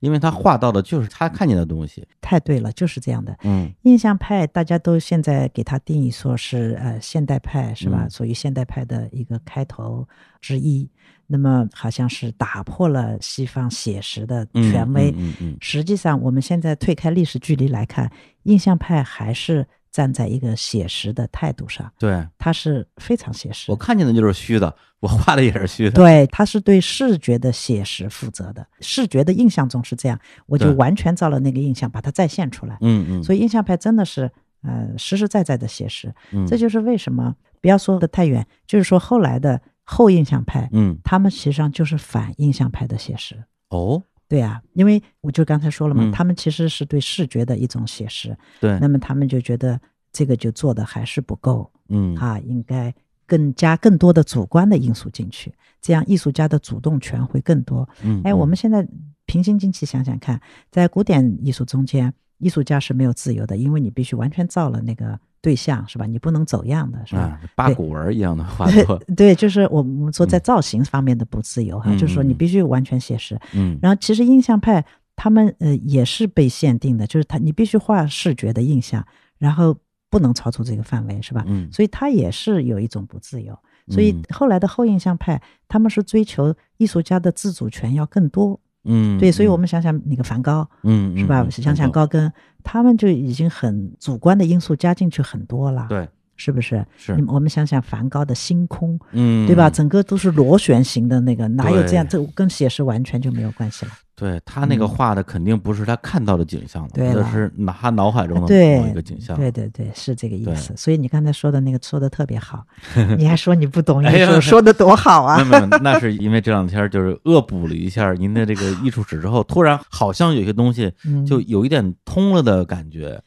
[0.00, 2.08] 因为他画到的就是他看见的东西。
[2.22, 3.36] 太对了，就是这样的。
[3.44, 8.04] 嗯，印象派大家都现在给它定义说是呃现代派，是吧？
[8.06, 10.08] 嗯、属于现代派的一个开头
[10.40, 10.90] 之一。
[11.26, 15.12] 那么好像是打破了西方写实的权威。
[15.16, 15.56] 嗯嗯。
[15.60, 18.10] 实际上，我们现在退开历史距离来看，
[18.44, 21.90] 印象派还是站在一个写实的态度上。
[21.98, 23.70] 对，它是非常写实。
[23.72, 25.92] 我看见的就是虚的，我画的也是虚的。
[25.92, 28.66] 对，它是对视觉的写实负责的。
[28.80, 32.78] 视觉的印象中是这样，我就完全照了那个印象把它再现出来。
[32.82, 33.22] 嗯嗯。
[33.24, 34.30] 所以印象派真的是
[34.62, 36.14] 呃实实在在的写实。
[36.30, 36.46] 嗯。
[36.46, 39.60] 这就是为什么不要说的太远，就是说后来的。
[39.88, 43.44] 后印象派，嗯，他们实际上就是反印象派的写实。
[43.68, 48.36] 哦，对啊，因为我就刚才说了嘛，嗯、他们其实是对视觉的一种写实。
[48.60, 49.80] 对，那么他们就觉得
[50.12, 52.92] 这个就做的还是不够，嗯啊，应该
[53.26, 57.88] 更加更多的主观的因素进去，这样艺术家的主动权会更多。
[58.02, 58.86] 嗯，哎，我们现在
[59.24, 65.18] 平心静气想想看，在古典艺术中间，艺术家是没有自由的，因为你必须完全照了那个。
[65.46, 66.06] 对象是吧？
[66.06, 67.20] 你不能走样的是吧？
[67.20, 69.00] 啊、八股文一样的画作。
[69.16, 73.38] 对，就是我们说在造型方面的不自由哈，嗯、就是说你必须完全写实。
[73.54, 79.06] 嗯，然后其实印象派他们呃也是被限定的，就是他你必须画视觉的印象，
[79.38, 79.76] 然后
[80.10, 81.44] 不能超出这个范围是吧？
[81.46, 83.56] 嗯，所以他也是有一种不自由。
[83.88, 88.58] 所以后来的后印象派，他们是追求艺术家的自主权要更多。
[88.86, 91.46] 嗯，对，所以我们想想那个梵高，嗯，是吧？
[91.50, 92.30] 想想高更，
[92.62, 96.84] 他们就已经很主观的因素加进去很多了，对，是不是？
[96.96, 97.12] 是。
[97.28, 99.68] 我们想想梵高的星空，嗯，对吧？
[99.68, 102.06] 整个都是螺旋形的那个，哪有这样？
[102.08, 103.92] 这跟写实完全就没有关系了。
[104.16, 109.36] 对他那个画的肯定不是他看到的景象了，对那是他脑海中的某一个景象。
[109.36, 110.74] 对对对，是这个意思。
[110.74, 112.64] 所以你刚才说的那个说的特别好，
[113.18, 115.36] 你还说你不懂艺术，说的多好啊！
[115.44, 120.90] 没有没有，那是因为这两天就是恶补了一下您的这个艺术史之后，突然好像有些东西
[121.28, 123.22] 就有一点通了的感觉。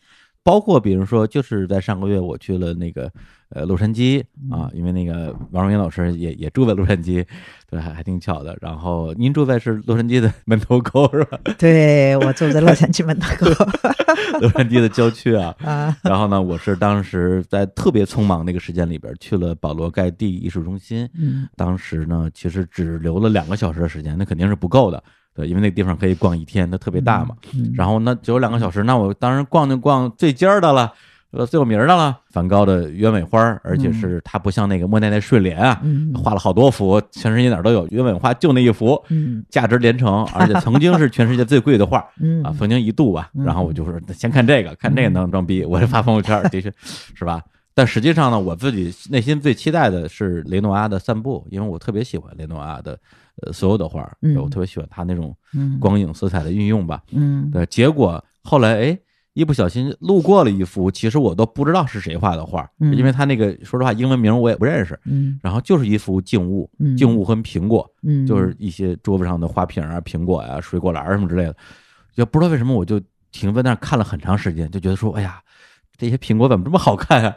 [0.49, 3.11] 包括比如说，就是在上个月我去了那个
[3.49, 7.23] 呃洛杉矶啊，因为那个王荣云老师也也住在洛杉矶，
[7.69, 8.57] 对，还还挺巧的。
[8.59, 11.39] 然后您住在是洛杉矶的门头沟是吧？
[11.59, 13.51] 对，我住在洛杉矶门头沟，
[14.41, 15.55] 洛杉矶的郊区啊。
[15.63, 25.03] 啊，然后呢，我是当时在特别匆忙那个时间里边去了保罗盖蒂艺术中心，嗯当时呢其实只留了两个小时的时间，那肯定是不够的。
[25.39, 27.33] 对，因为那地方可以逛一天，它特别大嘛。
[27.55, 30.91] 嗯，然后那只有两个小时，那我当然逛就逛最尖儿的了，
[31.31, 43.29] 呃，最有名儿的了，梵高的鸢尾花儿，而且是它不像那个莫奈那睡莲啊，嗯画了好多幅，全世界哪儿都有，鸢尾花就那一幅，嗯价值连城，而且曾经是全世界最贵的画 嗯啊，曾经一度吧。
[43.35, 46.69] 嗯然后我就说先看这个，看这个能装逼，我就发朋友圈儿，的确
[47.15, 47.41] 是吧？
[47.75, 52.99] 但实际上呢，我自己内心最期待的是雷诺阿的散步，因为我特别喜欢雷诺阿的
[53.41, 57.03] 呃所有的画儿，嗯我特别喜欢他那种嗯光影色彩的运用吧。
[57.11, 58.99] 嗯对，结果后来哎，
[59.33, 64.99] 一不小心路过了一幅，其实我都不知道是谁画的画，嗯因为他那个说实话英文名我也不认识。
[65.05, 71.55] 嗯然后就是一幅静物，嗯静物和苹果，嗯，就是一些桌子上的花瓶啊、苹果呀、水果篮儿什么之类的，
[72.15, 72.99] 也不知道为什么我就
[73.31, 75.41] 停在那儿看了很长时间，就觉得说，哎呀，
[75.97, 77.35] 这些苹果怎么这么好看啊？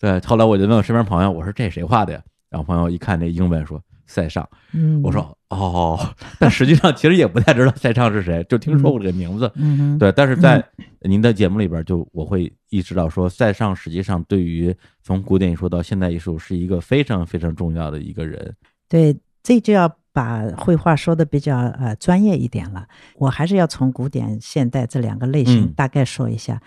[0.00, 2.22] 对，后来我就问我身边朋友，我说这谁画的呀？
[2.50, 5.96] 然后朋友一看那英文说塞尚，嗯，我说哦，
[6.40, 9.48] 但实际上其实也不太知道塞尚是谁，就听说过这个名字。
[9.54, 10.64] 嗯哼，对，但是在
[11.02, 18.56] 您的节目里边，就我会意识到说，塞尚实际上对于从古典艺术到现代艺术是一个非常非常重要的一个人。
[18.88, 22.88] 对，这就要把绘画说的比较呃专业一点了。
[23.16, 26.60] 我还是要从古典、现代这两个类型嗯大概说一下。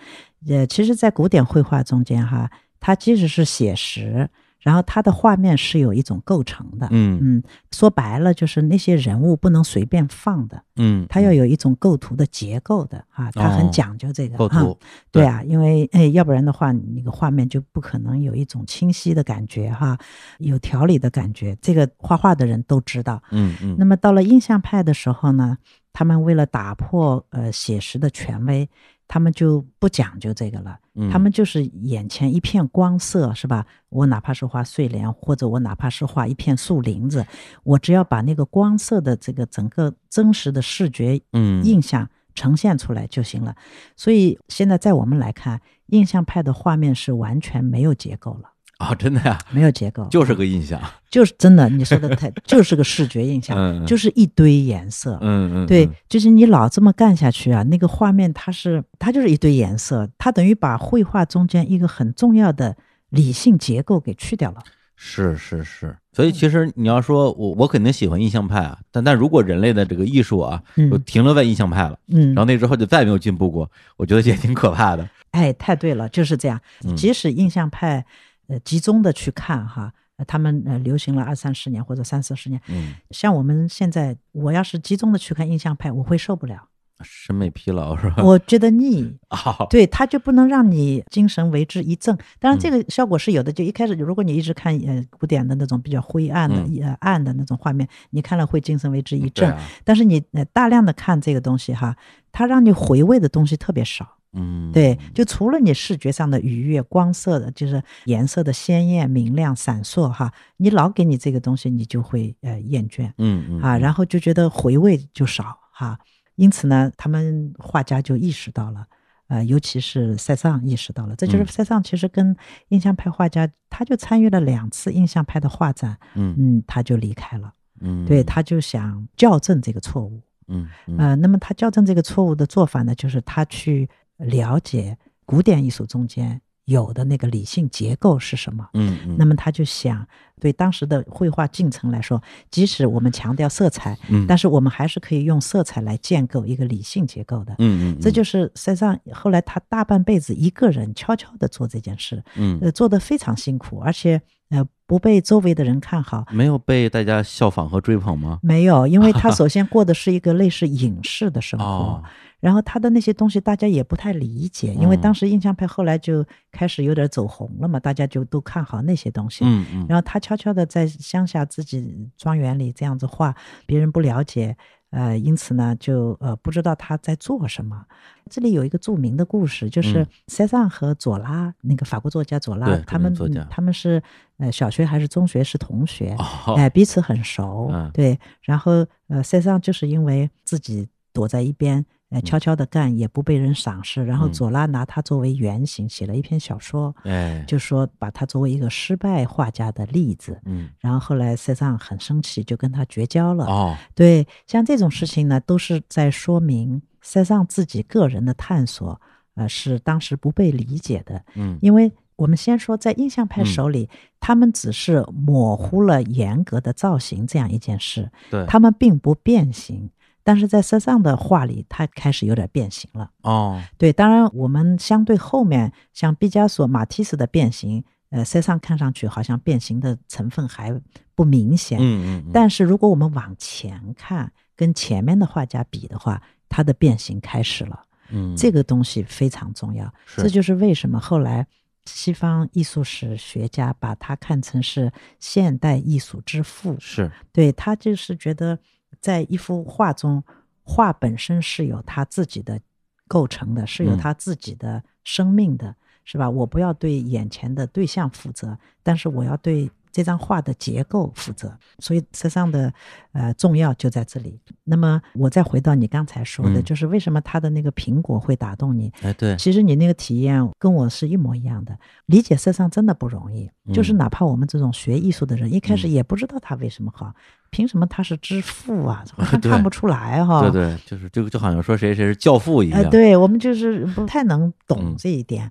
[0.48, 2.50] 呃，其实，在古典绘画中间哈，
[2.80, 4.28] 它即使是写实，
[4.62, 6.88] 然后它的画面是有一种构成的。
[6.90, 14.78] 嗯嗯，说白了就是那些人物不能随便放的，嗯，它要有一种构图的结构的啊，它哦很讲究这个啊构图，
[15.10, 19.98] 对啊，因为哎，要不然的话，你那个画面就不可能有一种清晰的感觉哈，
[20.38, 21.56] 有条理的感觉。
[21.60, 23.22] 这个画画的人都知道。
[23.30, 25.58] 嗯嗯，那么到了印象派的时候呢，
[25.92, 28.68] 他们为了打破呃写实的权威，
[29.12, 30.78] 他们就不讲究这个了。
[30.94, 33.66] 嗯他们就是眼前一片光色，是吧？
[33.90, 37.26] 我哪怕是画睡莲，或者我哪怕是画一片树林子，
[37.62, 43.54] 我只要把那个光色的这个整个真实的视觉嗯印象呈现出来就行了。
[43.96, 48.51] 所以现在在我们来看，印象派的画面是完全没有结构了，
[48.82, 50.80] 啊，真的呀，没有结构，就是个印象。
[51.10, 55.18] 就是真的，你说的太 就是个视觉印象，嗯，就是一堆颜色。
[55.20, 62.76] 嗯嗯，对嗯，就是你老这么干下去啊，那个画面它是它就是一堆颜色，它等于把绘画中间一个很重要的
[63.10, 64.58] 理性结构给去掉了。
[64.96, 65.96] 是是是。
[66.14, 75.08] 所以其实你要说我我肯定喜欢印象派啊，但但如果人类的这个艺术啊，嗯就停留在印象派了，嗯然后那之后就再也没有进步过，我觉得也挺可怕的。
[75.32, 76.60] 哎，太对了，就是这样。
[76.84, 78.04] 嗯即使印象派，
[78.52, 86.68] 呃，集中的去看哈，呃他们呃流行了二三十年或者三四十年，嗯，像我们现在，我要是集中的去看印象派，我会受不了，
[87.02, 88.16] 审美疲劳是吧？
[88.22, 89.18] 我觉得腻。
[89.28, 92.14] 啊，对，它就不能让你精神为之一振。
[92.38, 93.50] 当然，嗯这个效果是有的。
[93.50, 99.56] 就一开始，如果你一直看呃古典的那种比较灰暗的、嗯呃暗的那种画面，你看了会精神为之一振。
[99.82, 101.96] 但是你呃大量的看这个东西哈，
[102.30, 104.18] 它让你回味的东西特别少。
[104.34, 115.98] 嗯，对，就除了你视觉上的愉悦、光色的，就是颜色的鲜艳、明亮、闪烁哈，你老给你这个东西，你就会呃厌倦嗯嗯啊，然后就觉得回味就少哈。
[116.36, 118.86] 因此呢，他们画家就意识到了，
[119.28, 121.46] 呃，尤其是塞尚意识到了，这就是嗯。
[121.46, 122.34] 塞尚其实跟
[122.68, 126.34] 印象派画家，他就参与了两次印象派的画展，嗯。
[126.38, 130.22] 嗯，他就离开了，嗯，对，他就想校正这个错误。
[130.48, 130.96] 嗯嗯。
[130.96, 133.88] 呃，那么他校正这个错误的做法呢，就是他去
[134.22, 138.68] 了解古典艺术中间有的那个理性结构是什么。
[138.74, 140.06] 嗯嗯，那么他就想，
[140.40, 147.54] 对当时的绘画进程来说，即使我们强调色彩，嗯但是我们还是可以用色彩来建构一个理性结构的。
[147.58, 156.24] 嗯嗯，这就是塞尚后来他大半辈子一个人悄悄地做这件事，嗯呃，做得非常辛苦，而且呃不被周围的人看好。
[156.30, 158.38] 没有被大家效仿和追捧吗？
[158.40, 162.02] 没有，因为他 首先过的是一个类似隐士的生活，哦，
[162.42, 169.44] 然后他的那些东西大家也不太理解，因为嗯当时印象派后来就开始有点走红了嘛，大家就都看好那些东西。
[169.44, 173.32] 嗯嗯，然后他悄悄的在乡下自己庄园里这样子画，
[173.64, 174.56] 别人不了解，
[174.90, 177.86] 呃，因此呢就呃不知道他在做什么。
[178.28, 183.14] 这里有一个著名的故事，就是嗯塞尚和左拉，那个法国作家左拉，他们
[183.48, 184.02] 他们是
[184.38, 188.18] 呃小学还是中学是同学，哦，哎，彼此很熟，嗯对。
[188.40, 194.04] 然后呃，塞尚就是因为自己躲在一边，呃，悄悄的干也不被人赏识。
[194.04, 200.38] 然后嗯左拉拿他作为原型写了一篇小说，哎，就说把他作为一个失败画家的例子。
[200.44, 203.46] 嗯然后后来塞尚很生气，就跟他绝交了。
[203.46, 209.00] 哦，对，像这种事情呢，都是在说明塞尚自己个人的探索，
[209.34, 211.24] 呃，是当时不被理解的。
[211.34, 213.88] 嗯因为我们先说，在印象派嗯手里，
[214.20, 219.90] 他们只是模糊了严格的造型这样一件事，对，他们并不变形。
[220.24, 223.10] 但是在塞尚的画里，他开始有点变形了。
[223.22, 230.80] 哦，对，当然我们相对后面像毕加索、马蒂斯的变形，呃，塞尚看上去好像变形的成分还
[231.14, 231.78] 不明显。
[231.80, 237.84] 嗯嗯，嗯但是如果我们往前看，跟前面的画家比的话，他的变形开始了。
[238.14, 241.46] 嗯这个东西非常重要，是这就是为什么后来
[241.86, 246.76] 西方艺术史学家把他看成是现代艺术之父。
[246.78, 248.58] 是对他就是觉得，
[249.00, 250.22] 在一幅画中，
[250.62, 252.60] 画本身是有它自己的
[253.08, 255.74] 构成的，是有嗯他自己的生命的，
[256.04, 256.30] 是吧？
[256.30, 261.56] 我不要对眼前的对象负责，但是我要对这张画的结构负责。
[261.78, 262.72] 所以塞尚的
[263.12, 264.40] 呃重要就在这里。
[264.64, 268.92] 那么我再回到你刚才说的，嗯就是为什么他的那个苹果会打动你？
[269.02, 271.78] 哎对，其实你那个体验跟我是一模一样的。
[272.06, 277.12] 理解塞尚真的不容易，就是嗯哪怕我们这种学艺术的人，一开始嗯也不知道他为什么好，
[277.50, 279.04] 凭什么他是之父啊？
[279.16, 280.40] 好像对看不出来哈。
[280.42, 285.44] 对对，就是这个就好像说谁谁是教父一呃，样，对我们就是不太能嗯懂这一点。
[285.44, 285.50] 呃，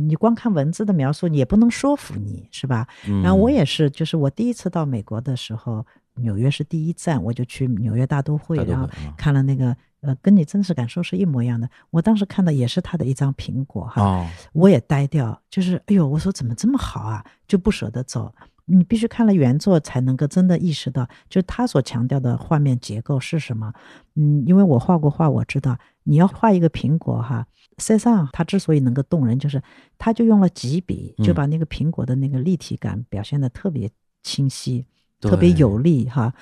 [0.00, 2.86] 你光看文字的描述，也不能说服你，是吧？
[3.08, 11.68] 嗯，然后我也是，就是我第一次到美国的时候，纽约是第一站，我就去纽约大都会，然后看了那个，呃，跟你真实感受是一模一样的。
[11.90, 18.34] 我当时看的也是他的一张苹果哈，哦，我也呆掉，就是哎呦，我说怎么这么好啊，就不舍得走。
[18.68, 23.72] 你必须看了原作才能够真的意识到，就是他所强调的画面结构是什么。
[24.16, 27.46] 嗯，因为我画过画，我知道你要画一个苹果哈，
[27.78, 29.62] 塞尚他之所以能够动人，就是
[29.98, 33.90] 他就用了几笔，就嗯把那个苹果的那个立体感表现的特别
[34.22, 34.84] 清晰，
[35.20, 36.32] 特别有力哈。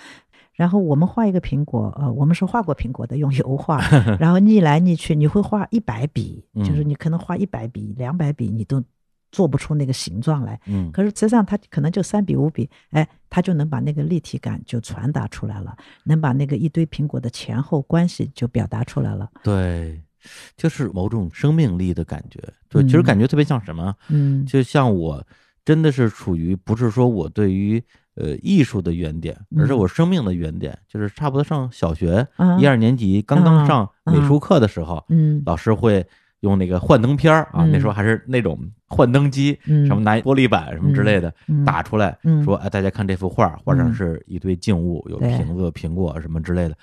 [0.52, 3.78] 然后我们画一个苹果，呃，我们是画过苹果的，用油画，
[4.20, 8.80] 然后逆来逆去，你会画一百笔，就是嗯你可能画一百笔、两百笔，你都
[9.32, 10.60] 做不出那个形状来。
[10.66, 19.28] 嗯可是实际上他可能就三笔五笔，哎，他就能把那个立体感就传达出来了，能把那个一堆苹果的前后关系就表达出来了。
[19.42, 20.00] 对，
[20.56, 23.02] 就是某种生命力的感觉，就其实嗯。
[23.02, 23.94] 感觉特别像什么？
[24.08, 24.44] 嗯。
[24.46, 25.24] 就像我
[25.64, 27.82] 真的是处于不是说我对于
[28.16, 29.78] 呃艺术的原点，而是嗯。
[29.78, 32.58] 我生命的原点，就是差不多上小学啊。
[32.58, 35.42] 一二年级刚刚啊上美术课的时候，嗯。
[35.46, 36.06] 老师会
[36.40, 39.86] 用那个幻灯片儿啊，嗯那时候还是那种幻灯机，嗯。
[39.86, 41.64] 什么拿玻璃板什么之类的嗯。
[41.64, 42.44] 打出来，嗯。
[42.44, 43.94] 说哎大家看这幅画，画上嗯。
[43.94, 46.76] 是一堆静物，有瓶子、苹果什么之类的。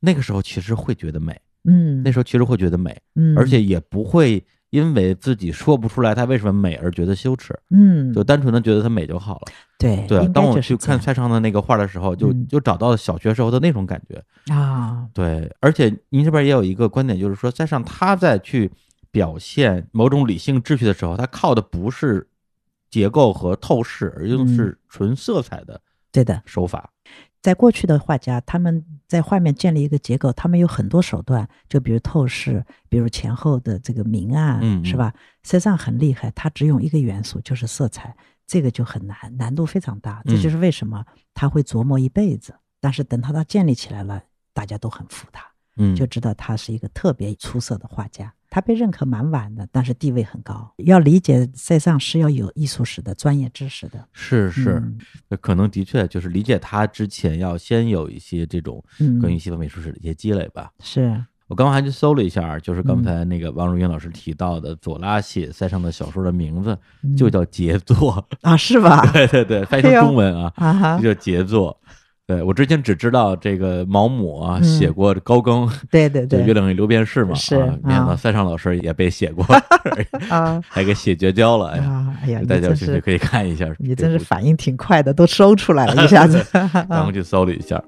[0.00, 9.52] 那个时候其实会觉得美，嗯，那时候其实会觉得美，嗯，而且也不会因为自己说不出来它为什么美而觉得羞耻，嗯，就单纯的觉得它美就好了。
[9.78, 14.22] 对对当我去看蔡尚的那个画的时候，就嗯就找到了小学时候的那种感觉。
[14.54, 18.70] 啊，对，而且您这边也有一个观点，就是说，再上他在去
[19.10, 22.26] 表现某种理性秩序的时候，他靠的不是
[22.90, 26.42] 结构和透视，而用嗯是纯色彩的对的。
[26.46, 26.90] 手法。
[27.44, 35.12] 在过去的画家，他们在画面建立一个结构，他们有很多手段，就比如透视，比如前后的这个明暗，嗯嗯是吧？
[35.42, 38.16] 塞尚很厉害，他只用一个元素，就是色彩，
[38.46, 40.22] 这个就很难，难度非常大。
[40.24, 44.22] 这嗯就是为什么他会琢磨一辈子，但是等他他建立起来了，
[44.54, 45.44] 大家都很服他，
[45.76, 48.32] 嗯，就知道他是一个特别出色的画家。
[48.54, 50.72] 他被认可蛮晚的，但是地位很高。
[50.76, 54.06] 要理解塞尚是要有艺术史的专业知识的。
[54.12, 54.96] 是是，嗯
[55.40, 60.70] 可能的确就是理解他之前要先有一些这种嗯，关于西方美术史的一些积累吧。
[60.78, 69.04] 是我刚刚还去搜了一下，就是刚嗯才那个王如云老师提到的左拉写塞尚的小说的名字嗯就叫杰作，啊，是吧？
[69.12, 71.76] 对对对，翻译成中文啊，就叫杰作。
[72.26, 79.44] 对我之前只知道这个毛姆啊嗯写过高更， 对对对，月亮与六便士嘛，是啊，没想到啊塞尚老师也被写过，
[80.30, 81.68] 啊还给写绝交了，
[82.22, 83.68] 哎呀，大家有兴趣可以看一下。
[83.78, 86.42] 你真是反应挺快的，都搜出来了，一下子。
[86.88, 87.82] 然后去搜了一下。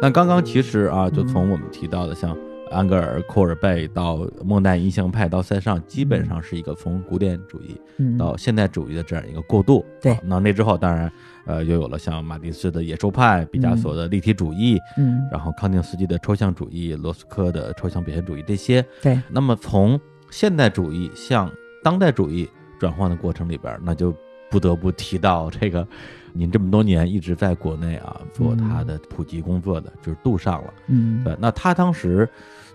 [0.00, 2.36] 那刚刚其实啊，就从我们提到的像
[2.70, 9.84] 安格尔、库尔贝到莫奈印象派到塞尚，基本上是一个从古典主义嗯，到现代主义的这样一个过渡。
[10.00, 10.12] 对。
[10.12, 11.10] 啊那那之后当然
[11.46, 18.84] 呃又有了像马蒂斯的野兽派、毕加索的立体主义，嗯，然后康定斯基的抽象主义、罗斯科的抽象表现主义这些。
[19.00, 19.98] 对，那么从
[20.30, 21.50] 现代主义向
[21.84, 22.48] 当代主义
[22.80, 24.10] 转换的过程里边，那就
[24.50, 25.86] 不不得不提到这个，
[26.32, 30.74] 您这么多年一直在国内啊做他的普及工作的，就是杜尚了。
[30.86, 32.26] 嗯，对，那他当时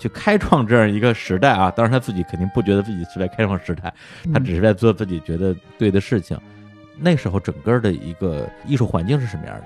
[0.02, 3.94] 去开创这样一个时代啊，当然他自己肯定不觉得自己是在开创时代，
[4.34, 6.38] 他只是在做自己觉得对的事情。
[6.98, 9.64] 那时候整个的一个艺术环境是什么样的？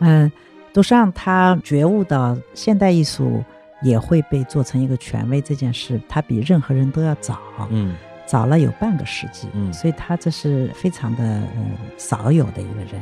[0.00, 0.32] 嗯，
[0.72, 3.44] 杜尚他觉悟到现代艺术
[3.82, 7.38] 也会被做成一个权威这件事，他比任何人都要早。
[7.70, 7.94] 嗯。
[8.26, 12.98] 早了有半个世纪，嗯，所以他这是非常的呃少有的一个人。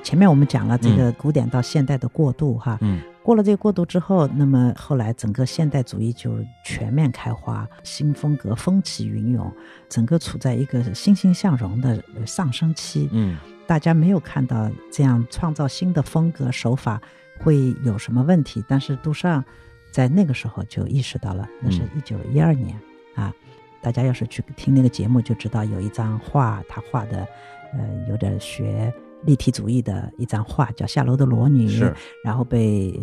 [0.00, 9.52] 前面我们讲了这个古典到现代的过渡，哈，嗯，过了这个过渡之后，那么后来整个现代主义就全面开花，新风格风起云涌，
[9.88, 17.00] 整个处在一个欣欣向荣的上升期，嗯，大家没有看到这样创造新的风格手法
[17.38, 19.44] 会有什么问题，但是杜尚
[19.92, 22.74] 在那个时候就意识到了，那是一九一二年
[23.14, 23.32] 啊。
[23.82, 27.26] 大家要是去听那个节目，就知道有一张画，他画的，
[27.72, 28.92] 呃，有点学
[29.24, 31.68] 立体主义的一张画，叫《下楼的裸女》，
[32.24, 32.98] 然后被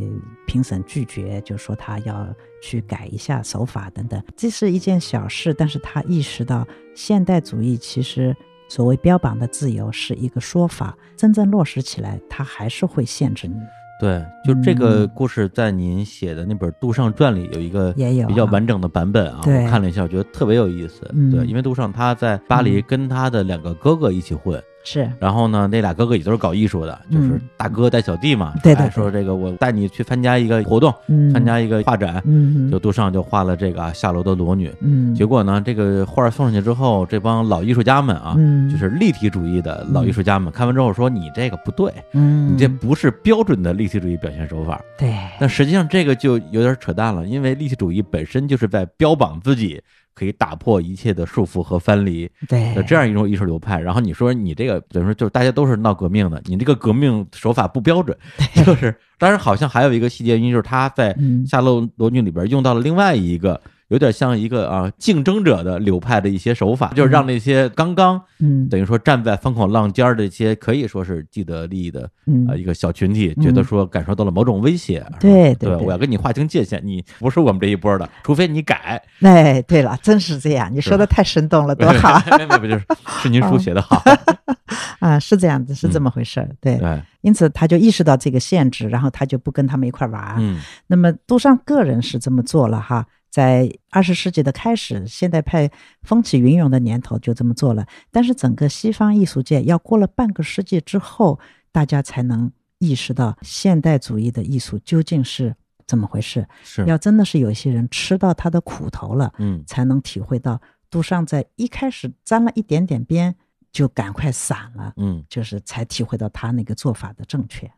[0.46, 2.28] 评审拒绝，就说他要
[2.62, 4.22] 去改一下手法等等。
[4.36, 8.36] 这是一件小事，但是他意识到现代主义其实
[8.68, 13.56] 所谓标榜的自由是一个说法，真正落实起来，它还是会限制你。
[14.00, 21.02] 对，就这个故事在您写的那本《杜尚传》里有一个也有比较完整的版本啊，我看了一下，我觉得特别有意思。
[21.32, 24.62] 对，因为杜尚他在巴黎跟他的两个哥哥一起混。
[24.90, 28.54] 是，然后呢，那俩哥哥也都是搞艺术的，就是大哥带小弟嘛。
[28.64, 30.94] 对对，说这个我带你去参加一个活动，
[31.34, 32.24] 参加一个画展。
[32.26, 34.74] 嗯，就杜尚就画了这个下楼的裸女。
[34.80, 38.34] 嗯，结果呢，这个画送上去之后，这帮老艺术家们啊，
[38.72, 44.82] 就是立体主义的老艺术家们，看完之后说你这个不对，嗯，你这不是标准的立体主义表现手法。
[44.98, 49.82] 对，但实际上这个就有点扯淡了，因为立体主义本身就是在标榜自己。
[50.18, 53.80] 可以打破一切的束缚和藩篱，对，这样一种艺术流派。
[53.80, 58.18] 然后你说你这个，等于说就是大家都是闹革命的，你这个革命手法不标准，
[58.66, 58.96] 就是。
[59.20, 61.14] 当然，好像还有一个细节，因为就是他在
[61.48, 63.60] 《夏洛罗女》里边用到了另外一个。
[63.90, 72.10] 有点像一个啊竞争者的流派的一些手法，就是让那些刚刚嗯等于说站在风口浪尖的一些可以说是既得利益的
[72.50, 75.06] 啊一个小群体，觉得说感受到了某种威胁。
[75.20, 79.02] 对对，我要跟你划清界限，你不是我们这一波的，除非你改。
[79.22, 82.22] 哎，对了，真是这样，你说的太生动了， 多好。
[82.28, 82.86] 那不就是
[83.22, 84.04] 是您书写的好
[85.00, 85.18] 啊？
[85.18, 86.50] 是这样子，是这么回事儿。
[86.60, 86.78] 对，
[87.22, 90.36] 因此他就意识到这个限制，然后他就不跟他们一块玩。
[90.40, 93.06] 嗯，那么杜尚个人是这么做了哈。
[93.30, 95.70] 在二十世纪的开始，现代派
[96.02, 97.86] 风起云涌的年头就这么做了。
[98.12, 101.40] 但是整个西方艺术界要过了半个世纪之后，
[101.72, 105.56] 大家才能意识到现代主义的艺术究竟是
[105.86, 106.48] 怎么回事。
[106.64, 110.60] 是要真的是有些人吃到他的苦头了，嗯，才能体会到
[110.90, 113.36] 杜尚在一开始沾了一点点边
[113.72, 117.72] 就赶快散了，嗯，就是才体会到他那个做法的正确。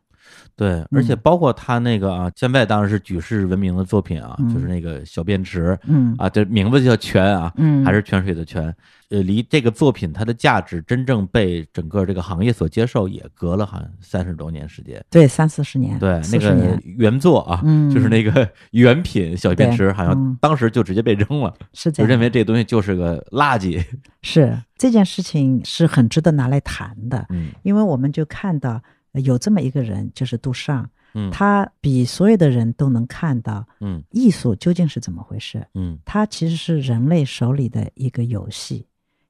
[0.56, 6.14] 对，而且包括他那个啊，现在当然是举世闻名的作品啊，就是那个小便池，嗯。
[6.18, 8.74] 啊，这名字就叫泉啊，嗯，还是泉水的泉，
[9.08, 17.62] 呃，离这个作品它的价值真正被整个这个行业所接受，也隔了好像三十多年时间，对，三四十年，对，那个原作啊，
[17.92, 18.46] 就是那个。
[18.72, 23.82] 原品小便池，好像当时就直接被扔了，是这样，就认为这东西就是个垃圾，
[24.22, 28.82] 是这件事情是很值得拿来谈的，嗯，因为我们就看到。
[29.14, 38.86] 有这么一个人，就是杜尚，嗯，他比所有的人都能看到，嗯，艺术究竟是怎么回事，嗯，他其实是人类手里的一个游戏，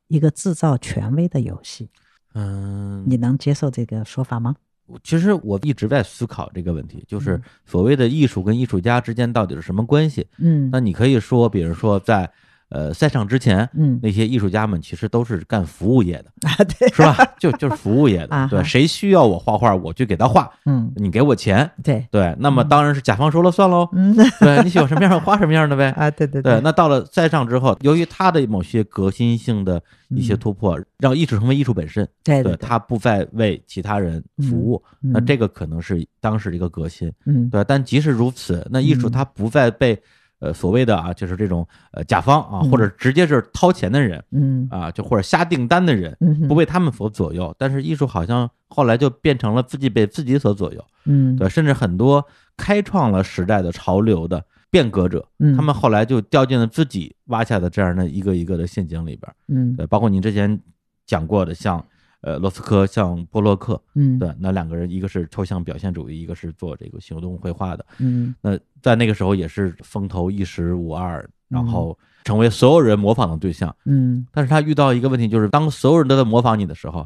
[0.08, 1.88] 一个制造权威的游戏，
[2.34, 4.54] 嗯，你能接受这个说法吗？
[5.02, 10.26] 其实我一直在思考这个问题，就是所谓的艺术跟艺术家之间到底是什么关系？
[10.38, 12.30] 嗯，那你可以说，比如说在。
[12.70, 17.16] 呃，赛场之前，嗯，那些艺术家们其实都是干服务业的 啊，对，是吧？
[17.36, 22.06] 就就是服务业的，对，谁需要我画画，我去给他画，嗯，你给我钱，对。
[22.12, 40.00] 对，那么当然是甲方说了算喽，嗯，对你喜欢什么样画什么样的呗， 啊，对对对，那到了赛场之后，由于他的某些革新性的一些突破，让艺术成为艺术本身，对对，他不再为其他人服务，那这个可能是当时的一个革新，嗯，对，但即使如此，那艺术它不再被。
[40.40, 44.66] 呃，所谓的啊，就是这种呃甲方啊，或者直接是掏钱的人，嗯。
[44.70, 46.16] 啊，就或者下订单的人，
[46.48, 47.54] 不被他们所左右。
[47.58, 52.26] 但是艺术好像后来就变成了自己被自己所左右，嗯，对，甚至很多
[52.56, 55.26] 开创了时代的潮流的变革者，
[55.56, 60.60] 他们后来就掉进了自己挖下的这样的一个一个的陷阱里边，嗯，对，包括您之前
[61.06, 61.84] 讲过的像。
[62.20, 71.98] 呃，罗斯科像波洛克，嗯，对，那两个人一个是抽象表现主义，一个是做这个行动绘画的，嗯，那在那个时候也是风头一时无二，然后。
[72.22, 77.04] 成为所有人模仿的对象，嗯，但是他遇到一个问题，就是当所有人都在模仿你的时候，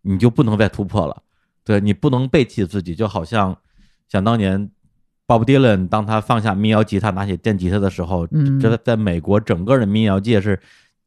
[0.00, 1.22] 你就不能再突破了。
[1.64, 3.54] 对你不能背弃自己，就好像
[4.08, 4.70] 想当年
[5.26, 8.58] Bob Dylan，当他放下民谣吉他，拿起电吉他的时候，嗯。
[8.58, 10.58] 这在美国整个的民谣界是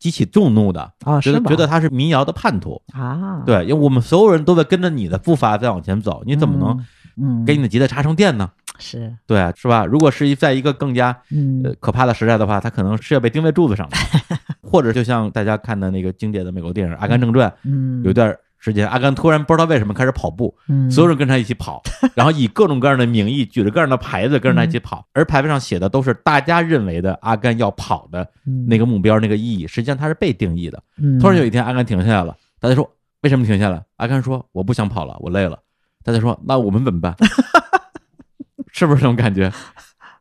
[0.01, 2.81] 激起众怒的，啊，觉得觉得他是民谣的叛徒。
[2.91, 8.49] 啊，对，因为我们所有人都在跟着你的步伐在往前走，你怎么能给你的吉他插上电呢？
[8.79, 9.15] 是。
[9.27, 9.85] 对啊，是吧？
[9.85, 11.61] 如果是一在一个更加嗯。
[11.63, 13.95] 呃可怕的时代的话，他可能是要被钉在柱子上的，
[14.67, 18.03] 或者就像大家看的那个经典的美国电影《阿甘正传》，嗯。
[18.03, 21.81] 有一段时间，阿甘突然不知道为什么开始跑步，嗯所有人跟他一起跑，
[22.15, 28.25] 然后以各种各样的名义举着各样的牌子跟着他一起跑，而牌子上写的都是大家认为的阿甘要跑的
[28.67, 30.81] 那个目标、那个意义，实际上他是被定义的。
[30.97, 32.89] 嗯突然有一天，阿甘停下来了，大家说
[33.21, 33.83] 为什么停下来？
[33.97, 35.57] 阿甘说我不想跑了，我累了。
[36.03, 37.15] 大家说那我们怎么办？
[38.71, 39.51] 是不是这种感觉？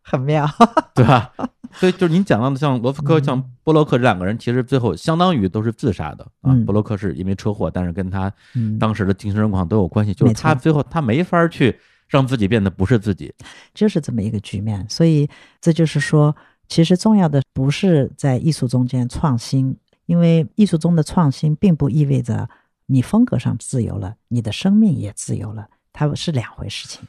[0.03, 0.46] 很妙，
[0.94, 1.32] 对吧？
[1.74, 6.53] 所以就是您讲到的，像罗斯科、嗯像波洛克这两个人，其实最后相当于都是自杀的啊。
[6.53, 11.78] 嗯波洛克是因为车祸，但是跟他嗯当时的精神状况都有关系，就是他最后他没法去
[12.09, 13.32] 让自己变得不是自己。
[13.72, 14.84] 就是这么一个局面。
[14.88, 15.28] 所以
[15.61, 16.34] 这就是说，
[16.66, 19.76] 其实重要的不是在艺术中间创新，
[20.07, 22.48] 因为艺术中的创新并不意味着
[22.86, 27.01] 你风格上自由了，你的生命也自由了，它是两回事情。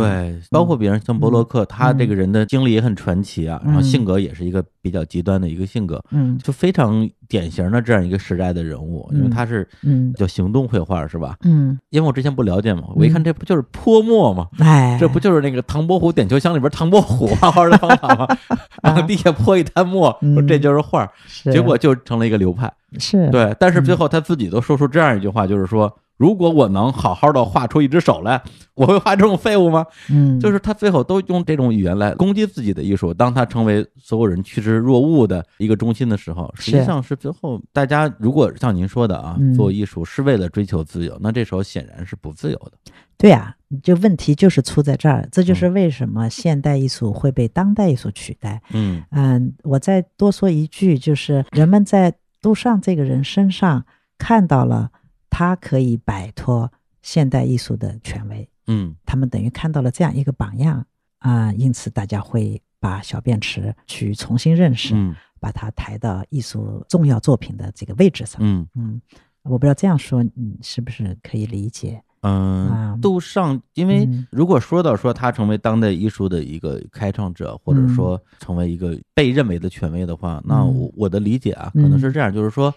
[0.00, 6.36] 对，包括别人像伯洛克，他这个人的经历也很传奇啊，嗯然后性格也是一个比较极端的一个性格，嗯。
[6.38, 10.12] 就非常典型的这样一个时代的人物，因为嗯他是嗯。
[10.14, 11.36] 叫行动绘画是吧？
[11.44, 14.46] 嗯，因为我之前不了解嘛，我一看这不就是泼墨吗？
[14.58, 18.26] 哎，这不就是那个唐伯虎点秋香里边唐伯虎画画的方法吗？
[18.82, 21.52] 然后地下泼一滩墨，嗯说这就是画，是。
[21.52, 22.72] 结果就成了一个流派。
[22.98, 28.42] 是，对，但是最后他自己都说出这样一句话，就是说，如果我能好好的画出一只手来，
[28.74, 29.84] 我会画这种废物吗？
[30.10, 33.12] 嗯，就是他最后都用这种语言来攻击自己的艺术。
[33.12, 42.72] 当他成为所有人趋之若鹜的一个中心的时候，实际上是最后大家如果像您说的啊嗯，做艺术是为了追求自由，那这时候显然是不自由的。
[43.18, 48.60] 对啊，就问题就是出在这儿，这嗯就是为什么现代艺术会被当代艺术取代。
[48.72, 52.12] 嗯嗯，我再多说一句，就是人们在
[52.42, 53.84] 杜尚这个人身上
[54.18, 54.90] 看到了
[55.36, 56.72] 他可以摆脱
[57.02, 58.96] 现代艺术的权威，嗯。
[59.04, 60.82] 他们等于看到了这样一个榜样
[61.18, 65.14] 啊、因此大家会把小便池去重新认识，嗯。
[65.38, 68.40] 把它抬到艺术重要作品的这个位置上。
[68.40, 68.66] 嗯。
[68.76, 68.98] 嗯，
[69.42, 72.02] 我不知道这样说你是不是可以理解？
[72.22, 74.26] 嗯啊，杜尚，因为嗯。
[74.30, 77.94] 如果说到说他成为当代艺术的一个开创者，或者嗯。
[77.94, 81.82] 说成为一个被认为的权威的话，那我我的理解啊，嗯。
[81.82, 82.74] 可能是这样，就是说。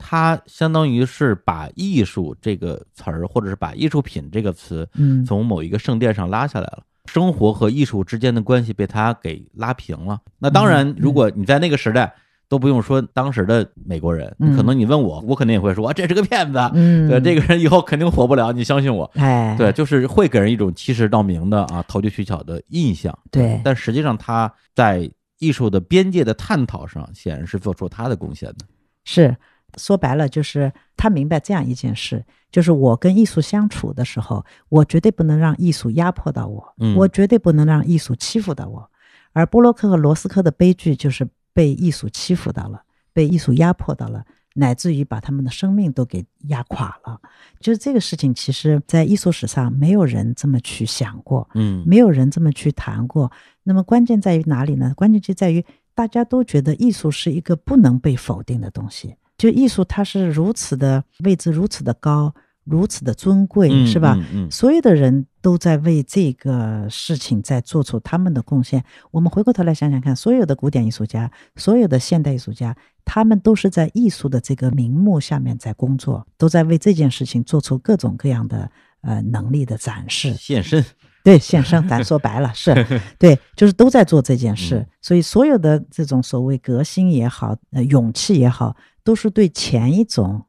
[0.00, 6.82] 他相当于是把艺术这个词儿，或者是把艺术品这个词，嗯从某一个圣殿上拉下来了。
[7.06, 10.20] 生活和艺术之间的关系被他给拉平了。
[10.38, 12.12] 那当然嗯，如果你在那个时代，
[12.48, 16.58] 都不用说当时的美国人，嗯可能你问我，我肯定也会说，啊这是个骗子。
[16.74, 19.10] 嗯，对，这个人以后肯定火不了，你相信我。
[19.16, 23.16] 哎，对，就是会给人一种欺世盗名的啊，投机取巧的印象。
[23.30, 28.66] 对但实际上他在艺术的边界的探讨上，显然是做出他的贡献的。
[29.04, 29.34] 是
[29.76, 38.90] 说白了，就是他明白这样一件事，就是我跟艺术相处的时候，我绝对不能让艺术压迫到我，嗯我绝对不能让艺术欺负到我。
[39.32, 44.24] 而波洛克和罗斯科的悲剧就是被艺术欺负到了，被艺术压迫到了。
[44.54, 47.20] 乃至于把他们的生命都给压垮了，
[47.60, 53.30] 就是这个事情，其实在艺术史上没有人这么去想过，嗯没有人这么去谈过。
[53.62, 54.92] 那么关键在于哪里呢？
[54.96, 55.64] 关键就在于
[55.94, 59.14] 大家都觉得艺术是一个不能被否定的东西。
[59.40, 62.34] 就艺术它是如此的位置如此的高，
[62.64, 64.14] 如此的尊贵，嗯是吧？
[64.18, 68.84] 嗯嗯所有的人都在为这个事情在做出他们的贡献。
[69.10, 78.70] 我们回过头来想想看，所有的古典艺术家，所有的现代艺术家，他们都是在艺术的这个名目下面在工作，都在为这件事情做出各种各样的
[79.00, 80.34] 呃能力的展示。
[80.34, 80.84] 献身。
[81.22, 82.72] 对，献身，咱说白了是，
[83.18, 84.86] 对，就是都在做这件事嗯。
[85.02, 88.74] 所以所有的这种所谓革新也好，呃，勇气也好，
[89.10, 90.44] 都是对前一种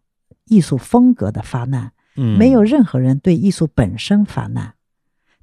[0.46, 1.94] 艺术风格的发难。
[2.16, 4.76] 嗯，没有任何人对艺术本身发难。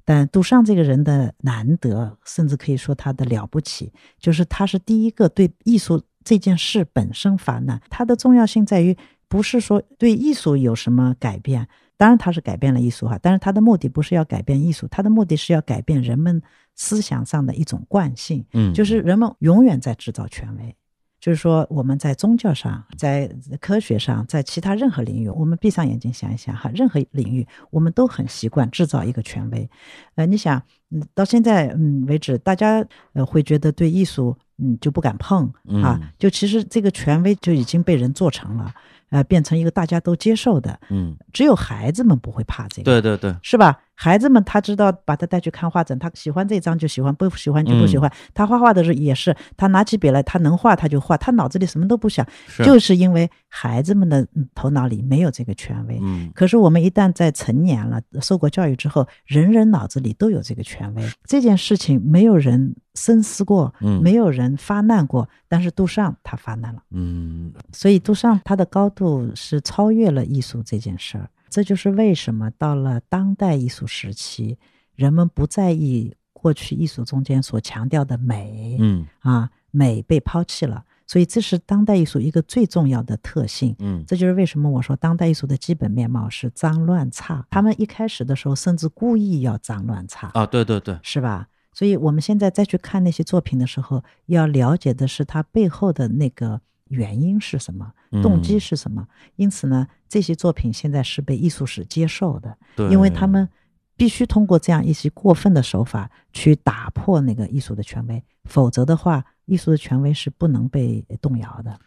[0.05, 7.81] 但杜尚这个人的难得，甚至可以说他的了不起，就是他是第一个对艺术这件事本身发难。
[7.89, 8.95] 他的重要性在于，
[9.27, 11.67] 不是说对艺术有什么改变，
[11.97, 16.41] 当然他是改变了艺术哈，但是他的目的不是要改变艺术，他的目的是要改变人们
[16.73, 20.73] 思想上的一种惯性，嗯，就是人们永远在制造权威。
[21.19, 29.69] 就是说，我们在宗教上、在科学上、在其他任何领域，我们闭上眼睛想一想哈，任何领域我们都很习惯制造一个权威。
[30.15, 30.61] 呃，你想，
[30.91, 35.45] 嗯，到现在嗯为止，大家呃会觉得对艺术嗯就不敢碰
[35.83, 38.73] 啊嗯，就其实这个权威就已经被人做成了。
[39.09, 40.79] 呃，变成一个大家都接受的。
[40.91, 43.75] 嗯，只有孩子们不会怕这个，对对对，是吧？
[44.01, 48.09] 孩子们他知道，把他带去看画展，他喜欢这张就喜欢，不喜欢就不喜欢。
[48.33, 52.25] 他画画的时候也是，他拿起笔来，他能画他就画，他脑子里什么都不想，
[52.63, 54.25] 就是因为孩子们的
[54.55, 55.99] 头脑里没有这个权威。
[56.01, 61.03] 嗯，可是我们一旦在成年了，受过教育之后，人人脑子里都有这个权威。
[61.25, 71.29] 这件事情没有人深思过，嗯，没有人发难过，但是杜尚他发难了，嗯，所以杜尚他的高度是超越了艺术这件事儿。
[71.49, 74.57] 这就是为什么到了当代艺术时期，
[74.95, 83.75] 人们不在意过去艺术中间所强调的美，嗯啊，美被抛弃了，所以这是当代艺术一个最重要的特性。
[83.79, 87.45] 嗯，这就是为什么我说当代艺术的基本面貌是脏乱差。
[87.49, 91.47] 他们一开始的时候甚至故意要脏乱差啊，对对对，是吧？
[91.73, 96.61] 所以我们现在再去看那些作品的时候，要了解的是它背后的那个。
[96.89, 97.91] 原因是什么？
[98.21, 99.07] 动机是什么？
[99.35, 102.57] 因此呢，这些作品现在是被艺术史接受的，
[102.89, 103.47] 因为他们
[103.95, 111.79] 必须通过这样一些过分的手法去打破那个艺术的权威，否则的话，艺术的权威是不能被动摇的。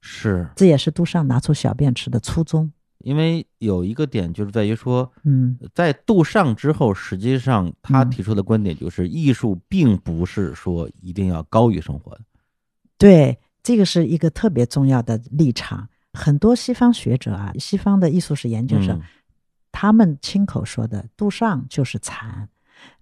[0.00, 2.70] 是，这也是杜尚拿出小便池的初衷。
[2.98, 12.20] 因为有一个点就是在于说，嗯，在杜尚之后，实际上他提出的观点就是，艺术并不是说一定要高于生活的。
[12.96, 13.36] 对。
[13.64, 19.00] 这个是一个特别重要的立场，很多西方学者啊，西方的艺术史研究者，
[19.72, 22.46] 他们亲口说的，杜尚就是禅。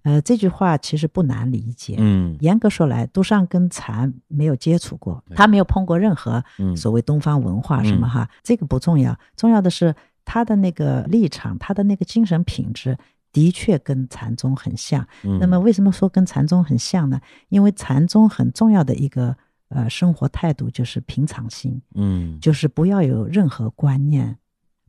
[0.03, 1.97] 呃，这句话其实不难理解。
[1.99, 6.41] 嗯，严格说来，杜尚跟禅没有接触过，他没有碰过任何
[6.77, 9.93] 所谓东方文化什么哈，这个不重要，重要的是
[10.23, 12.97] 他的那个立场，他的那个精神品质
[13.33, 15.05] 的确跟禅宗很像。
[15.41, 17.19] 那么为什么说跟禅宗很像呢？
[17.49, 19.35] 因为禅宗很重要的一个。
[19.73, 24.37] 呃，生活态度就是平常心，嗯，就是不要有任何观念，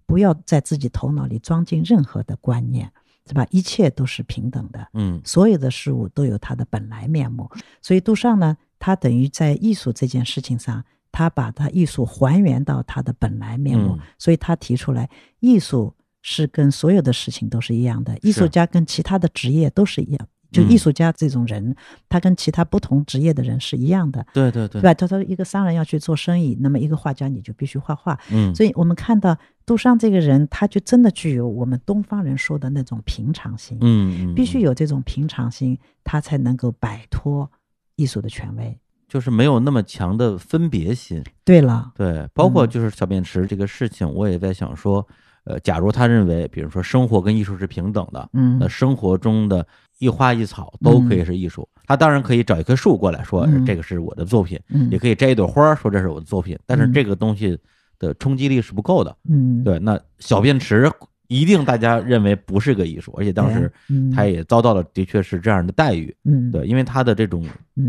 [0.07, 2.93] 不要在自己头脑里装进任何的观念，
[3.26, 3.47] 是吧？
[3.51, 7.51] 一切都是平等的，嗯，所有的事物都有它的本来面目。
[7.80, 15.09] 所以杜尚呢，他等于在艺术这件事情上，他把他艺术还原到他的本来面目，所以他提出来，
[15.41, 20.28] 艺术是跟所有的事情都是一样的，艺术家跟其他的职业都是一样。
[20.55, 21.75] 就艺术家这种人，
[22.09, 24.25] 他跟其他不同职业的人是一样的。
[24.33, 24.95] 对对对，对吧？
[24.95, 28.19] 他说，一个商人要去做生意，那么一个画家你就必须画画。
[28.31, 29.37] 嗯，所以我们看到
[29.67, 33.77] 杜尚这个人，他就真的具有我们东方人说的那种平常心。
[33.81, 37.51] 嗯嗯，必须有这种平常心，他才能够摆脱
[37.97, 38.79] 艺术的权威，
[39.09, 41.23] 就是没有那么强的分别心。
[41.45, 45.07] 对了，对，包括就是小便池这个事情，我也在想说，
[45.45, 49.67] 呃，假如他认为，比如说生活跟艺术是平等的，嗯，那生活中的。
[49.99, 54.59] 一花一草都可以是艺术，他当然可以找一棵树过来说这个是我的作品，
[54.90, 57.59] 也可以摘一朵花说这是我的作品，但是这个东西
[57.99, 59.16] 的冲击力是不够的。
[59.28, 60.90] 嗯，对，那小便池
[61.28, 63.72] 一定大家认为不是个艺术，而且当时
[64.14, 66.14] 他也遭到了的确是这样的待遇。
[66.24, 67.47] 嗯，对，因为他的这种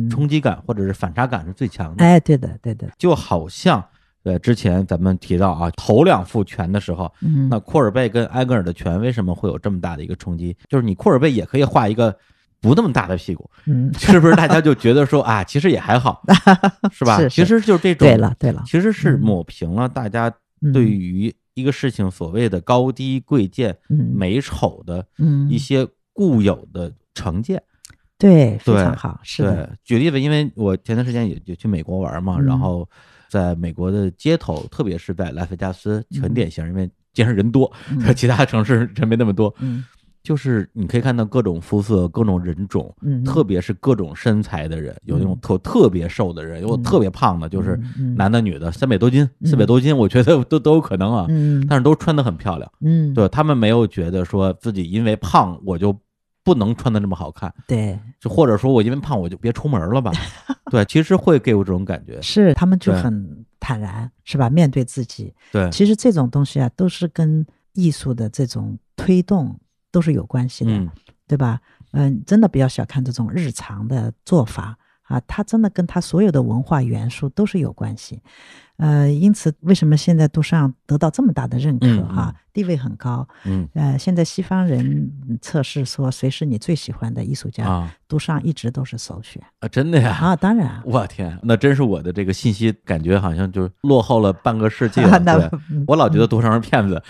[0.09, 2.03] 冲击感或者是反差感是最强的。
[2.03, 3.83] 哎，对的，对的，就好像。
[4.26, 10.57] 对，之前咱们提到啊，头两副拳的时候，嗯，那库尔贝跟埃格尔的拳为什么会有这么大的一个冲击？
[10.67, 12.17] 就是你库尔贝也可以画一个
[12.59, 14.34] 不那么大的屁股，嗯， 是不是？
[14.36, 16.23] 大家就觉得说啊，其实也还好，
[16.91, 17.19] 是吧？
[17.19, 20.34] 是，其实就是这种，对了，对了，其实是抹平了大家
[20.73, 25.05] 对于一个事情所谓的高低贵贱、美丑的
[25.51, 27.61] 一些固有的成见。
[28.17, 29.78] 对，非常好，是的。
[29.84, 32.89] 举例子，因为我前段时间也也去美国玩嘛，然后。
[33.30, 37.71] 在美国的街头，特别是在拉斯维加斯，很典型，因为街上人多，
[38.15, 39.53] 其他城市人没那么多。
[39.59, 39.86] 嗯，
[40.23, 47.80] 就是你可以看到各种肤色、各种人种，特别是各种身材的人，有那种特特别瘦的人，有特别胖的，就是
[48.15, 51.26] 男的、女的，三百多斤、四百多斤，我觉得都都有可能啊。
[51.30, 52.71] 嗯，但是都穿的很漂亮。
[52.82, 55.95] 嗯，对他们没有觉得说自己因为胖我就。
[56.45, 60.11] 不能穿的这么好看，对，就或者说我因为胖我就别出门了吧，
[60.69, 64.47] 对，其实会给我这种感觉，是他们就很坦然，是吧？
[64.47, 67.43] 面对自己，对，其实这种东西啊，都是跟
[67.73, 69.59] 艺术的这种推动
[69.91, 70.71] 都是有关系的，
[71.27, 71.59] 对吧？
[71.93, 78.21] 嗯，真的不要小看这种日常的做法啊，它真的跟它所有的文化元素都是有关系。
[78.77, 82.03] 呃，因此，为什么现在杜尚得到这么大的认可？
[82.13, 83.25] 哈，地位很高。
[83.45, 87.65] 嗯，呃，现在西方人测试说，谁是你最喜欢的艺术家？
[87.65, 90.17] 啊，杜尚一直都是首选啊，真的呀？
[90.19, 90.81] 啊，当然。
[90.83, 95.17] 我天，那真是我的这个信息感觉好像就落后了半个世纪了。
[95.23, 95.49] 对，
[95.87, 97.01] 我老觉得杜尚是骗子，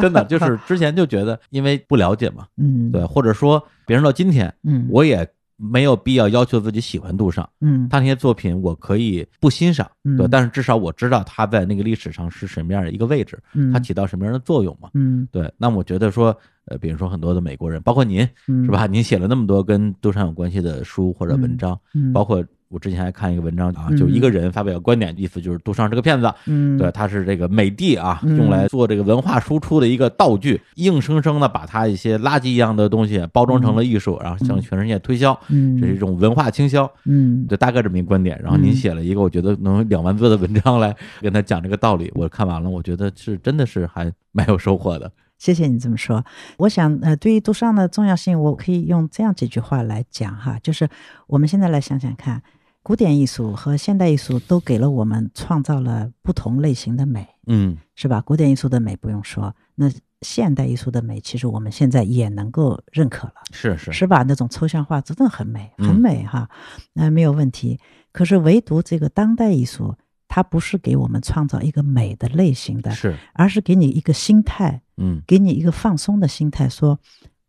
[0.00, 5.28] 真的就是之前就觉得因为不了解嘛，嗯，对，或者说别人到今天，嗯，我也
[5.58, 7.88] 没有必要要求自己喜欢杜尚，嗯。
[7.90, 9.86] 他那些作品我可以不欣赏，
[10.16, 14.88] 对，嗯但是至少我知道他在那个历史上是什么样的一个位置，嗯，他起到什么样的作用嘛。
[14.94, 15.26] 嗯。
[15.30, 16.34] 对，那我觉得说，
[16.68, 18.86] 呃，比如说很多的美国人，包括您，嗯是吧？
[18.86, 36.90] 您写了那么多跟杜尚有关系的书或者文章，嗯包括我之前还看一个文章啊，嗯就一个人发表观点，意思就是杜尚是个骗子，嗯对，他是这个美帝啊，嗯用来做这个文化输出的一个道具，硬生生的把他一些垃圾一样的东西包装成了艺术，然后向全世界推销，嗯这是一种文化倾销。
[37.04, 38.38] 嗯就，大概这么一个观点。
[38.42, 42.12] 然后您嗯写了一个，我觉得能有两万字的文章来跟他讲这个道理。
[42.14, 45.10] 我看完了，我觉得是真的是还蛮有收获的。
[45.38, 46.24] 谢谢你这么说。
[46.58, 50.88] 我想，呃，对于杜尚的重要性，我可以用这样几句话来讲哈，就是
[51.26, 52.42] 我们现在来想想看，
[52.82, 58.20] 古典艺术和现代艺术都给了我们创造了不同类型的美，嗯是吧？
[58.20, 59.90] 古典艺术的美不用说，那
[60.22, 63.34] 现代艺术的美，其实我们现在也能够认可了。
[63.52, 64.24] 是是是吧？
[64.24, 66.48] 那种抽象画真的很美，嗯很美哈，
[66.94, 67.78] 那、没有问题。
[68.10, 69.94] 可是唯独这个当代艺术，
[70.28, 77.00] 它不是给我们创造一个美的类型的，是，而是给你一个心态，嗯给你一个放松的心态，说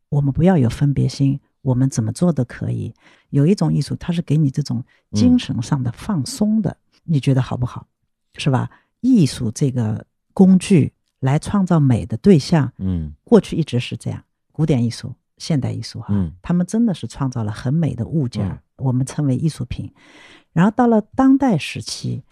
[0.07, 2.93] 我们不要有分别心，我们怎么做都可以。
[3.29, 7.85] 有一种艺术，它是给你这种精神上的放松的，你觉得好不好？
[8.37, 8.69] 是吧？
[9.01, 19.93] 艺术这个工具来创造美的对象，嗯过去一直是这样，古典艺术、现代艺术哈、嗯他们真的是创造了很美的物件，嗯我们称为艺术品。
[20.53, 22.23] 然后到了当代时期，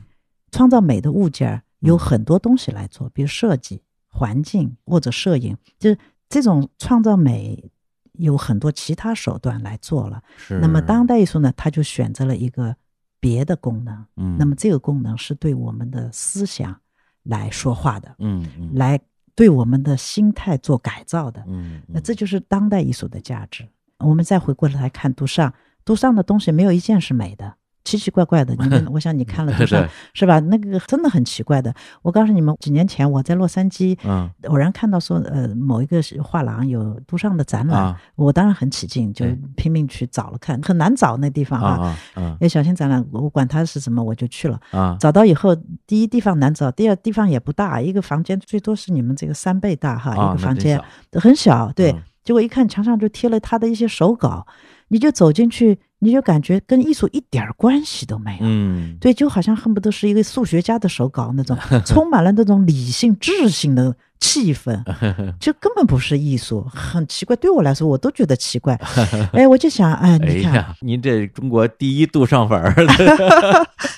[0.58, 5.97] 创造美的物件有嗯很多东西来做，比如设计、环境或者摄影，就是
[6.28, 7.72] 这种创造美
[8.14, 10.24] 有很多其他手段来做了。
[10.36, 10.60] 是。
[10.60, 12.76] 那么当代艺术呢，它就选择了一个
[13.20, 16.76] 别的功能，嗯，那么这个功能是对我们的思想
[17.24, 18.99] 来说话的，嗯嗯来
[19.36, 21.43] 对我们的心态做改造的。
[21.47, 23.68] 嗯，那这就是当代艺术的价值。
[23.99, 25.53] 我们再回过来看杜尚，
[25.86, 27.55] 杜尚的东西没有一件是美的，
[27.88, 28.54] 奇奇怪怪的。
[28.60, 30.40] 你们，我想你看了 杜尚对是吧？
[30.42, 31.74] 那个真的很奇怪的。
[32.02, 39.26] 我告诉你们，几年前我在洛杉矶嗯偶然看到说，呃，某一个画廊有杜尚的展览，啊我当然很起劲，就
[39.56, 41.98] 拼命去找了看，很难找那地方啊啊。
[42.16, 44.60] 啊啊那小型展览，我管它是什么，我就去了。
[44.72, 50.78] 啊找到以后，第一地方难找，第二地方也不大，一个房间最多是你们这个三倍大哈，啊，一个房间
[51.14, 51.92] 小很小，对。
[51.92, 54.46] 嗯结果一看墙上就贴了他的一些手稿，
[54.90, 58.39] 你就走进去，你就感觉跟艺术一点儿关系都没有。
[58.41, 64.84] 嗯对，就好像恨不得是一个数学家的手稿那种， 充满了那种理性、智性的气氛，
[65.39, 67.36] 就根本不是艺术，很奇怪。
[67.36, 68.80] 对我来说，我都觉得奇怪。
[69.34, 72.74] 哎，我就想，哎，哎你看，呀，您这中国第一杜尚粉儿，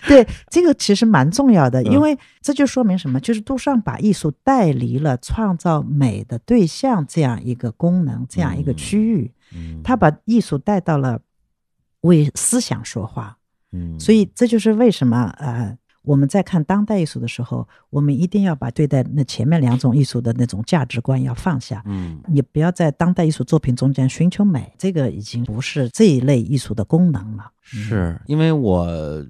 [0.07, 3.19] 对这个其实蛮重要的，嗯因为这就说明什么？
[3.19, 9.31] 就是杜尚把艺术带离了创造美的对象这样一个功能，这样一个区域。
[9.51, 11.19] 嗯他把艺术带到了
[12.01, 13.37] 为思想说话，
[13.71, 21.83] 嗯，所以这就是为什么呃，我们在看当代艺术的时候，我们一定要把对待那前面两种艺术的那种价值观要放下。
[21.85, 22.21] 嗯。
[22.27, 27.51] 你不要在当代艺术作品中间寻求美，这个已经不是这一类艺术的功能了。
[27.61, 28.87] 是因为我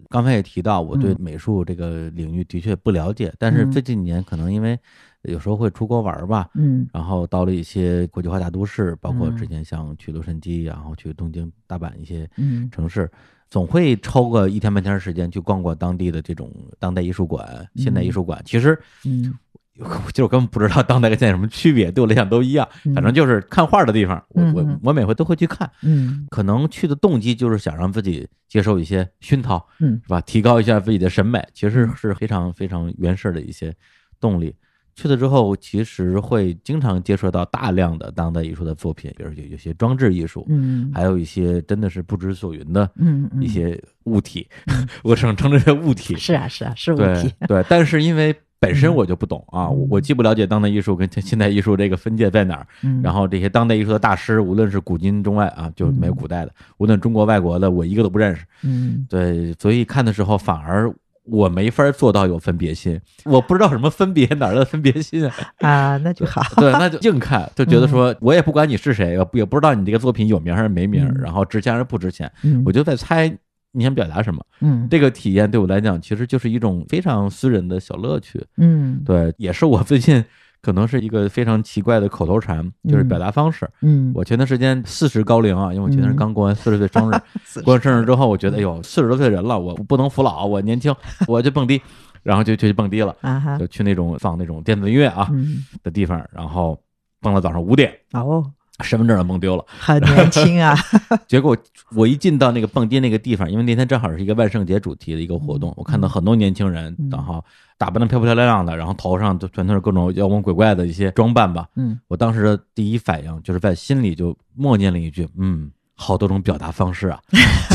[0.10, 1.18] 刚才也提到，我对嗯。
[1.20, 3.72] 美术这个领域的确不了解，但是嗯。
[3.72, 4.80] 这几年可能因为
[5.24, 13.10] 有时候会出国玩儿吧，嗯然后到了一些国际化大都市，包括嗯之前像去洛杉矶，然后去东京、大阪一些嗯城市，
[13.50, 16.50] 总会抽个一天半天时间去逛逛当地的这种
[16.80, 18.42] 当代艺术馆、现代艺术馆。
[18.46, 19.34] 其实嗯
[20.14, 25.70] 就我根本不知道当代跟现在什么区别，对我来讲都一样，嗯反正就是看画的地方，我我我每回都会去看。
[25.84, 30.20] 嗯可能去的动机就是想让自己接受一些熏陶，嗯是吧？
[30.22, 33.74] 提高一下自己的审美，其实是非常非常原始的一些
[34.20, 34.56] 动力。
[35.00, 44.46] 去了之后，其实会经常接触到大量的当代艺术的作品，比如有有些装置艺术，嗯还有一些真的是不知所云的嗯嗯一些物体，
[45.04, 46.16] 我只能称之为物体。
[46.20, 47.48] 是啊是啊是问对。
[47.48, 58.44] 对，但是因为本身我就不懂啊，我嗯我既不了解当代艺术跟现代艺术这个分界在哪儿，嗯然后这些当代艺术的大师，无论是古今中外啊，就没有古代的，无论中国外国的，我一个都不认识。
[58.64, 60.94] 嗯对，所以看的时候反而
[61.32, 65.36] 我没法做到有分别心，我不知道什么分别哪儿的分别心啊。
[65.60, 66.42] 啊那就好。
[66.58, 73.28] 对，那就硬看， 就觉得说我也不管你是谁，也不也不知道你这个作品有名还是没名，嗯然后值钱还是不值钱，嗯我就在猜
[73.72, 74.44] 你想表达什么。
[74.62, 78.44] 嗯这个体验对我来讲，其实就是一种非常私人的小乐趣。
[78.58, 80.24] 嗯对，也是我最近
[80.62, 83.70] 可能是一个非常奇怪的口头禅，就是表达方式。
[83.82, 84.12] 嗯。
[84.14, 87.16] 我前段时间四十高龄啊，因为我前段时间刚过完四十岁生日，
[87.64, 90.94] 过完生日之后，我觉得哎呦，四十多岁的人了，我不能服老，我年轻，
[91.28, 91.82] 我就蹦迪，
[92.24, 93.16] 然后就就去蹦迪了，
[93.58, 95.66] 就去那种放那种电子音乐啊嗯。
[95.84, 96.78] 的地方，然后
[97.22, 98.44] 蹦到早上五点，哦
[98.82, 100.76] 身份证都弄丢了，好年轻啊。
[101.28, 101.56] 结果
[101.96, 107.44] 我一进到那个蹦迪那个地方，因为那天正好是一个万圣节主题的一个活动，我看到很多年轻人，然后
[107.78, 111.68] 打扮的漂漂亮亮的，然后头上就全都是各种妖魔鬼怪的一些装扮吧。
[111.76, 117.20] 嗯，我当时的第一反应就是在心里就默念了一句：“嗯，好多种表达方式啊。”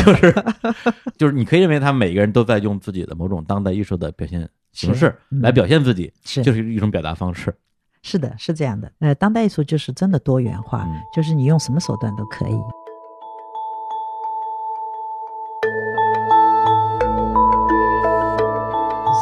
[0.04, 0.34] 就是
[1.16, 7.54] 就是，你可以认为他每个人都在用自己的某种当代艺术的表现形式来表现自己，就是一种表达方式。
[8.06, 8.92] 是的，是这样的。
[9.00, 12.62] 呃，当代艺术就是真的多元化，就是你用什么手段都可以。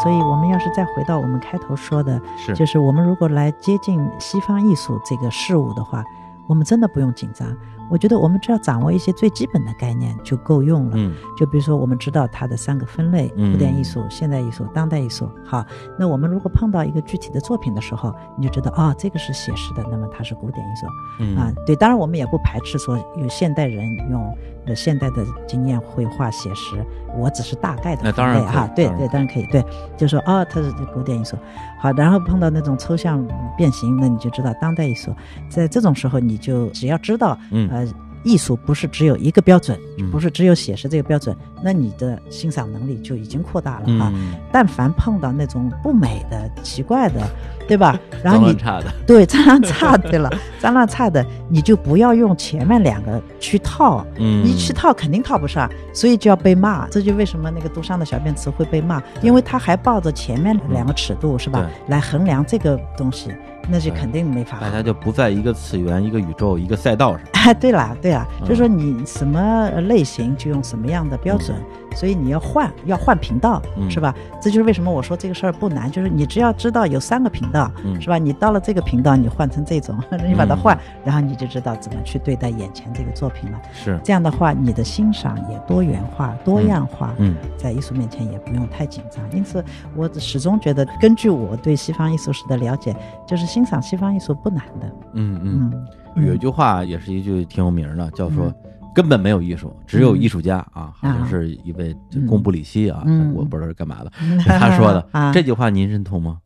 [0.02, 6.04] 所以，我们要是再回到我们开头说的，是，就是我们如果来接近西方艺术这个事物的话，
[6.48, 7.56] 我们真的不用紧张。
[7.90, 10.92] 我觉得我们只要掌握一些最基本的概念就够用了。
[10.96, 15.28] 嗯，就比如说我们知道它的三个分类：古典艺术、现代艺术、当代艺术。
[15.44, 15.64] 好，
[15.98, 20.86] 那我们如果碰到一个具体的作品的时候，你就知道哦，这个是写实的，那么它是古典艺术。
[21.20, 24.36] 嗯啊，对，当然我们也不排斥说有现代人用
[24.66, 26.76] 呃现代的经验绘画写实，
[27.16, 28.66] 我只是大概的分类哈。
[28.74, 29.46] 对对，当然可以。
[29.46, 29.64] 对，
[29.96, 31.36] 就说哦，它是古典艺术。
[31.80, 35.14] 好，然后碰到那种抽象变形，那你就知道当代艺术。
[35.48, 37.38] 在这种时候，你就只要知道，
[37.70, 37.86] 呃。
[38.24, 39.78] 艺术不是只有一个标准，
[40.10, 44.12] 不是只有写实这个标准，那你的欣赏能力就已经扩大了哈。
[44.52, 47.20] 但凡碰到那种不美的、奇怪的，
[47.66, 47.98] 对吧？
[48.22, 56.88] 然后你差的，对脏乱差，对了，脏乱差的，你就不要用前面两个去套，嗯，你去套肯定套不上，所以就要被骂。
[56.88, 63.30] 这就为什么那个杜尚的小便池会被骂，因为他还抱着前面两个尺度是吧，来衡量这个东西。
[63.68, 67.26] 那就肯定没法，大家就不在一个次元、一个宇宙、一个赛道上。
[67.44, 71.56] 哎，对了，对啊，就说你什么类型就用什么样的标准，
[71.94, 74.14] 所以你要换，要换频道，是吧？
[74.40, 77.70] 这就是为什么我说这个事儿不难，就是你只要知道有三个频道，
[78.00, 78.18] 是吧？
[78.18, 83.60] 你到了这个频道，你换成这种， 你把它换，然后你就知道怎么去对待眼前这个作品了。
[83.72, 87.14] 是这样的话，你的欣赏也多元化、多样化。
[87.18, 89.22] 嗯，在艺术面前也不用太紧张。
[89.32, 89.64] 因此，
[89.94, 92.94] 我始终觉得，根据我对西方艺术史的了解，
[93.26, 94.92] 就是欣赏西方艺术不难的。
[95.14, 95.86] 嗯嗯，
[96.26, 98.52] 有一句话也是一句挺有名的，叫说
[98.94, 101.94] 根本没有艺术，只有艺术家啊，好像是一位
[102.28, 104.12] 贡布里希啊，我不知道是干嘛的，
[104.46, 106.38] 他说的 这句话，您认同吗？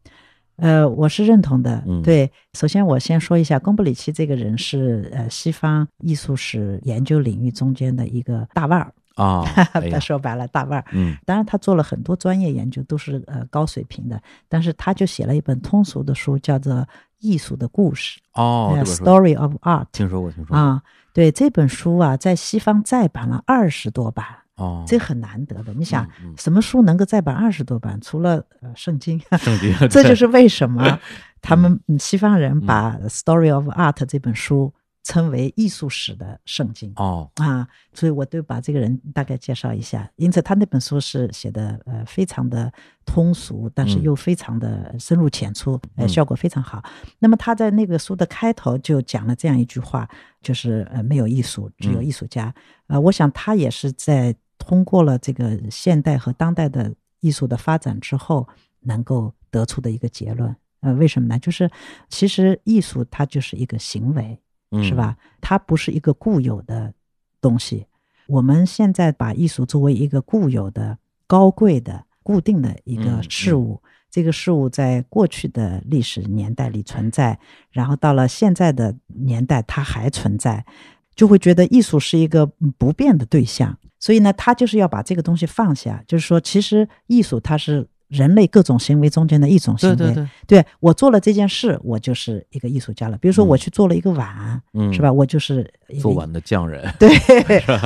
[0.57, 1.85] 呃，我是认同的。
[2.03, 9.45] 对，首先我先说一下，贡布里奇这个人是呃西方艺术史研究领域中间的一个大腕儿啊。
[9.93, 10.85] 他说白了，大腕儿。
[10.93, 14.19] 嗯，当然他做了很多专业研究，都是呃高水平的。
[14.49, 16.75] 但是他就写了一本通俗的书，叫做
[17.19, 19.85] 《艺术的故事》哦，《Story of Art》。
[19.93, 20.83] 听说过，听说过啊。
[21.17, 24.27] 对这本书啊，在西方再版了二十多版。
[24.57, 25.73] 哦，这很难得的。
[25.73, 26.07] 你想，
[26.37, 27.99] 什么书能够再版二十多版？
[28.03, 31.01] 除了呃圣经，圣经， 这就是为什么
[31.41, 34.71] 他们西方人把《Story of Art》这本书
[35.07, 36.93] 称为艺术史的圣经。
[36.97, 40.11] 哦啊，所以我都把这个人大概介绍一下。
[40.17, 42.73] 因此，他那本书是写的呃非常的
[43.05, 46.83] 通俗，但是又非常的深入浅出，呃，效果非常好。
[47.21, 50.09] 那么他在那个书的开头就讲了这样一句话，
[50.43, 52.53] 就是呃没有艺术，只有艺术家。
[52.89, 54.35] 呃，我想他也是在。
[54.59, 58.49] 通过了这个现代和当代的艺术的发展之后，
[58.81, 60.57] 能够得出的一个结论。
[60.81, 61.39] 呃，为什么呢？
[61.39, 61.71] 就是
[62.09, 64.41] 其实艺术它就是一个行为，
[64.83, 65.17] 是吧？
[65.41, 66.93] 它不是一个固有的
[67.41, 67.87] 东西。
[68.27, 77.39] 我们现在把艺术作为一个固有的、高贵的、固定的一个事物，这个事物在过去的历史年代里存在，
[77.71, 80.67] 然后到了现在的年代它还存在，
[81.15, 82.45] 就会觉得艺术是一个
[82.77, 83.79] 不变的对象。
[83.99, 89.97] 所以呢，他就是要把这个东西放下，就是说，其实艺术它是人类各种行为中间的一种行为。
[89.97, 93.17] 对对对，对我做了这件事，我就是一个艺术家了。
[93.19, 95.13] 比如说，我去做了一个碗，嗯，是吧？
[95.13, 95.69] 我就是
[96.01, 96.89] 做碗的匠人。
[96.99, 97.11] 对，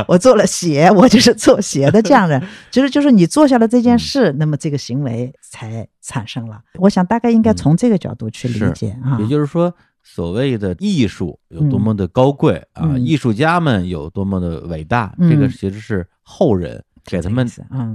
[0.07, 2.43] 我做了鞋， 我就是做鞋的匠人。
[2.71, 6.61] 其实就是你做下了这件事，那么这个行为才产生了。
[6.79, 9.19] 我想大概应该从这个角度去理解啊。
[9.21, 9.75] 也就是说。
[10.03, 17.47] 所谓的艺术有多么的高贵啊，艺术家们有多么的伟大，这个其实是后人给他们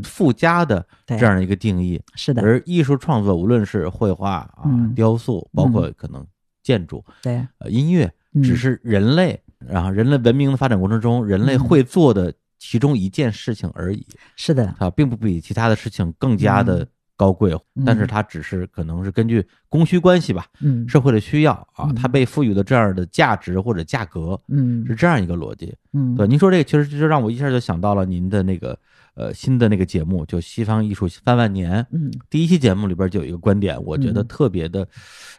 [0.03, 2.01] 附加的这样的一个定义。
[2.15, 6.25] 是的，而艺术创作，无论是绘画啊、雕塑，包括可能
[6.61, 8.11] 建筑，对，呃，音乐，
[8.43, 14.05] 只是人类，然后人类文明的发展过程中，人类会做的其中一件事情而已。
[14.35, 16.87] 是的，啊，并不比其他的事情更加的。
[17.17, 26.27] 高贵，但是它只是可能是根据供需关系吧，嗯，社会的需要啊，它被赋予的这样的价值或者价格，嗯，是这样一个逻辑，嗯，对。
[26.27, 28.77] 您说这个其实就让我一下就想到了您的那个
[29.15, 31.81] 呃新的那个节目，就《西方艺术三万年》。
[31.91, 34.87] 嗯第一期节目里边就有一个观点，我觉得嗯特别的，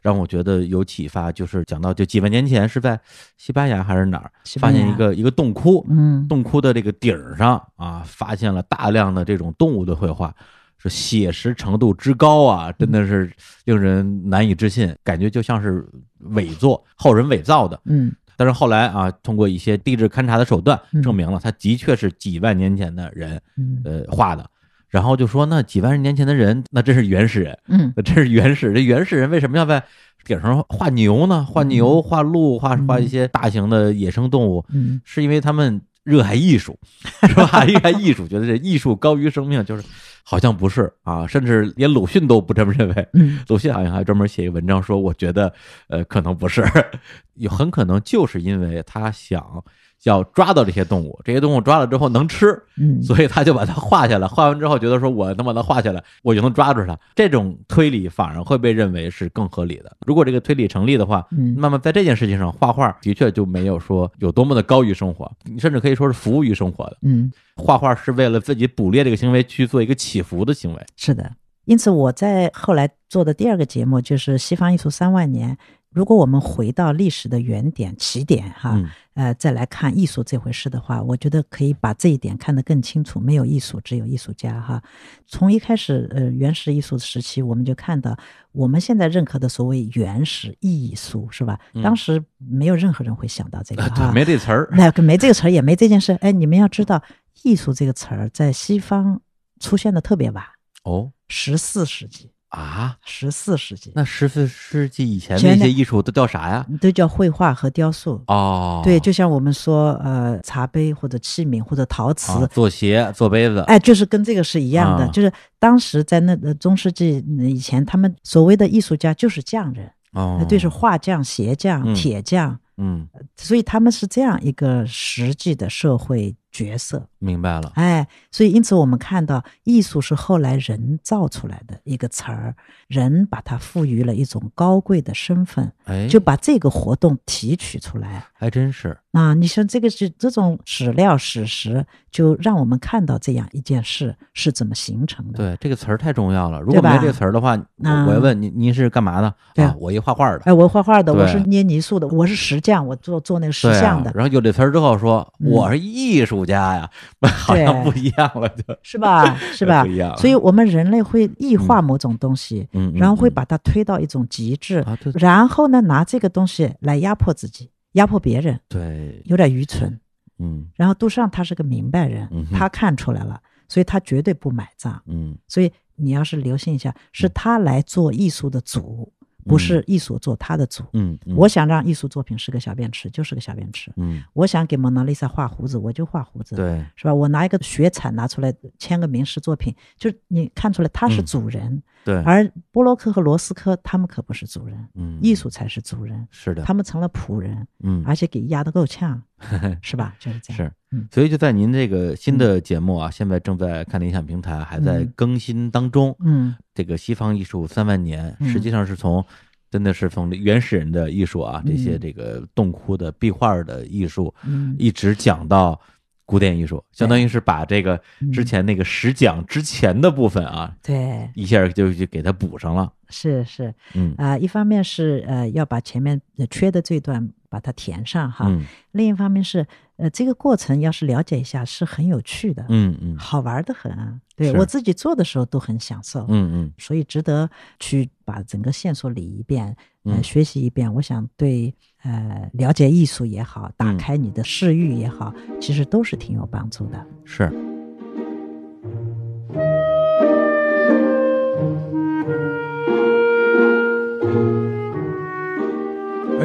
[0.02, 2.98] 让我觉得有启发，就是讲到就几万年前是在
[3.36, 10.34] 西班牙还是哪儿发现一个一个洞窟，嗯洞窟的这个顶儿上啊，发现了大量的这种动物的绘画，
[10.78, 13.30] 是写实程度之高啊，真的是
[13.64, 15.86] 令人难以置信，感觉就像是
[16.20, 17.78] 伪作，后人伪造的。
[17.84, 24.48] 嗯但是后来啊，通过一些地质勘察的手段，嗯证明了它的确是几万年前的人嗯呃画的。
[24.88, 28.72] 然后就说，那几万年前的人，那真是原始人，嗯那真是原始。
[28.72, 29.82] 这原始人为什么要在
[30.24, 31.44] 顶上画牛呢？
[31.44, 36.78] 画牛、画鹿、画画一些大型的野生动物，嗯是因为他们热爱艺术，
[37.26, 37.64] 是吧？
[37.66, 39.82] 热爱艺术，觉得这艺术高于生命，就是
[40.22, 43.08] 好像不是啊，甚至连鲁迅都不这么认为。
[43.12, 45.52] 嗯鲁迅好像还专门写一个文章说，我觉得
[45.88, 46.64] 呃可能不是，
[47.34, 49.62] 有很可能就是因为他想
[50.08, 54.26] 要抓到这些动物，这些动物抓了之后能吃，嗯， 所以他就把它画下来。
[54.26, 56.98] 画完之后觉得说我能把它画下来，我就能抓住它。
[57.14, 59.96] 这种推理反而会被认为是更合理的。
[60.06, 66.96] 如果这个推理成立的话，嗯那么在这件事情上，画画的确就没有说有多么的高于生活，你甚至可以说是服务于生活的。
[67.02, 70.86] 嗯画画是为了自己捕猎这个行为去做一个祈福的行为。
[70.96, 71.32] 是的。
[71.64, 75.52] 因此，我在后来做的第二个节目就是《西方艺术三万年》。
[75.96, 83.18] 如果我们回到历史的原点起点哈，嗯呃，再来看艺术这回事的话，我觉得可以把这一点看得更清楚。
[83.18, 84.82] 没有艺术，只有艺术家哈。
[85.26, 88.14] 从一开始，呃，原始艺术时期，我们就看到
[88.52, 91.58] 我们现在认可的所谓原始艺术，是吧？
[91.72, 94.68] 嗯当时没有任何人会想到这个没这词儿。
[94.76, 96.12] 那个没这个词儿，也没这件事。
[96.20, 97.02] 哎，你们要知道，
[97.42, 99.22] 艺术这个词儿在西方
[99.60, 100.44] 出现的特别晚，
[100.84, 106.64] 哦十四世纪，啊，十四世纪那十四世纪以前那些艺术都叫啥呀？
[106.80, 108.22] 都叫绘画和雕塑。
[108.28, 113.60] 哦，对，就像我们说，呃，茶杯或者器皿或者陶瓷，啊，做鞋、做杯子。
[113.66, 115.04] 哎，就是跟这个是一样的。
[115.04, 127.08] 啊就是当时在那个中世纪以前，他们所谓的艺术家就是匠人，哦那，对，是画匠、鞋匠、嗯铁匠，嗯，所以他们是这样一个实际的社会角色。
[127.18, 127.72] 明白了。
[127.74, 132.54] 哎，所以因此我们看到，艺术是后来人造出来的一个词儿，
[132.86, 138.26] 人把它赋予了一种高贵的身份，哎，就把这个活动提取出来。
[138.34, 138.96] 还真是。
[139.12, 145.38] 啊，你说这个是这种史料史实，就让我们看到这样一件事是怎么形成的。
[145.38, 146.60] 对，这个词儿太重要了。
[146.60, 149.34] 如果没这个词儿的话，我嗯我要问您，您是干嘛的？
[149.54, 150.42] 对啊，我一画画的。
[150.44, 152.36] 哎，我画画的，我是捏泥塑的，我是
[152.66, 156.90] 石匠，我做做那个石像的，，然后有这词儿之后说嗯我是艺术家呀，
[157.22, 159.36] 好像不一样了，就是吧？
[159.52, 159.90] 是吧不？
[159.90, 160.16] 一样。
[160.16, 169.98] 所以我们人类会异化某种东西，嗯，嗯，然后会嗯把它推到一种极致，然后呢，拿这个东西来压迫自己，压迫别人，对，有点愚蠢。
[170.38, 175.00] 嗯然后杜尚他是个明白人嗯，他看出来了，所以他绝对不买账。
[175.06, 179.10] 嗯所以你要是留心一下，是他来做艺术的主，
[179.46, 180.82] 不是艺术做他的主。
[180.92, 183.92] 嗯，嗯我想让艺术作品是个小便池，就是个小便池。
[183.96, 186.56] 嗯，我想给蒙娜丽莎画胡子，我就画胡子。
[186.56, 187.14] 对，是吧？
[187.14, 199.20] 我拿一个雪铲拿出来签个名是作品，就是你看出来他是嗯主人，对，而波洛克和罗斯科他们可不是主人，嗯，艺术才是主人，是的，他们成了仆人，嗯，而且给压得够呛，
[199.82, 200.14] 是吧？
[200.20, 200.56] 就是这样。
[200.56, 200.72] 是。
[200.92, 205.12] 嗯，所以就在您这个新的节目啊，现在正在看理想平台，还在嗯。
[205.16, 206.14] 更新当中。
[206.20, 206.54] 嗯。
[206.72, 208.48] 这个西方艺术三万年，嗯。
[208.50, 209.24] 实际上是从
[209.68, 212.00] 真的是从原始人的艺术啊，这些嗯。
[212.00, 215.80] 这个洞窟的壁画的艺术，嗯，一直讲到
[216.26, 217.98] 古典艺术，相当于是把这个
[218.32, 222.92] 之前那个十讲之前的部分啊，对，一下就就给它补上了。
[223.08, 224.12] 是是嗯。
[224.18, 228.66] 啊、一方面是呃要把前面呃缺的这段把它填上哈，嗯。
[228.90, 229.64] 另一方面是
[229.96, 234.20] 呃这个过程要是了解一下是很有趣的，嗯嗯好玩的很啊。
[234.36, 237.48] 对我自己做的时候都很享受，嗯嗯所以值得
[237.80, 239.74] 去把整个线索理一遍，
[240.04, 240.92] 呃，嗯学习一遍。
[240.94, 247.06] 我想对呃了解艺术也好，打嗯开你的视域也好，其实都是挺有帮助的。
[247.24, 247.50] 是。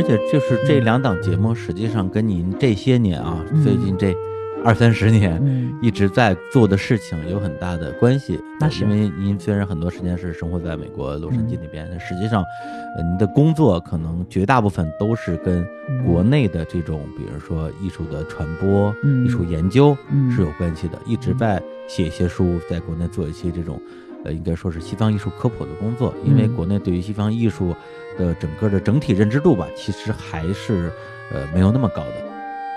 [0.01, 3.61] 而且就是这两档节目，实际上跟您这些年啊，嗯。
[3.63, 4.15] 最近这
[4.65, 5.71] 二三十年，嗯。
[5.79, 8.39] 一直在做的事情有很大的关系。
[8.59, 8.83] 那是。
[8.83, 12.43] 因为您虽然很多时间是生活在美国洛杉矶嗯那边，但实际上，
[12.97, 16.03] 呃，您的工作可能绝大部分都是跟嗯。
[16.03, 19.23] 国内的这种，比如说艺术的传播、嗯。
[19.23, 20.31] 艺术研究嗯。
[20.31, 20.97] 是有关系的。
[21.05, 23.79] 一直在写一些书，在国内做一些这种，
[24.25, 26.11] 呃，应该说是西方艺术科普的工作。
[26.25, 26.55] 因为嗯。
[26.55, 27.75] 国内对于西方艺术
[28.17, 30.91] 的整个的整体认知度吧，其实还是
[31.31, 32.13] 呃没有那么高的。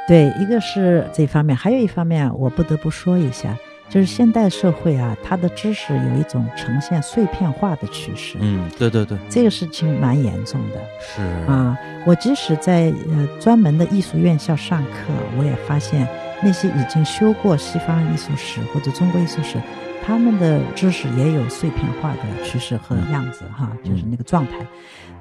[0.07, 3.57] 对，一个是这方面，还有一方面我不得不说一下，
[3.89, 8.37] 就是现代社会啊，它的知识有一种呈现碎片化的趋势。
[8.39, 10.81] 嗯，对对对，这个事情蛮严重的。
[11.01, 14.91] 是啊，我即使在呃专门的艺术院校上课，
[15.39, 16.07] 我也发现
[16.43, 19.59] 那些已经修过西方艺术史或者中国艺术史，
[20.05, 24.53] 他们的知识也有碎片化的趋势和样子哈，就是那个状态，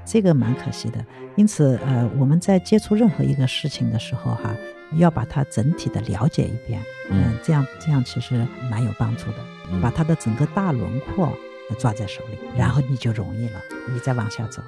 [0.05, 1.03] 这个蛮可惜的。
[1.35, 4.55] 因此，呃，我们在接触任何一个事情的时候哈。
[4.97, 9.37] 要把它整体的了解一遍，嗯，这样这样其实蛮有帮助的。
[9.81, 11.33] 把它的整个大轮廓
[11.79, 13.59] 抓在手里，然后你就容易了，
[13.91, 14.61] 你再往下走。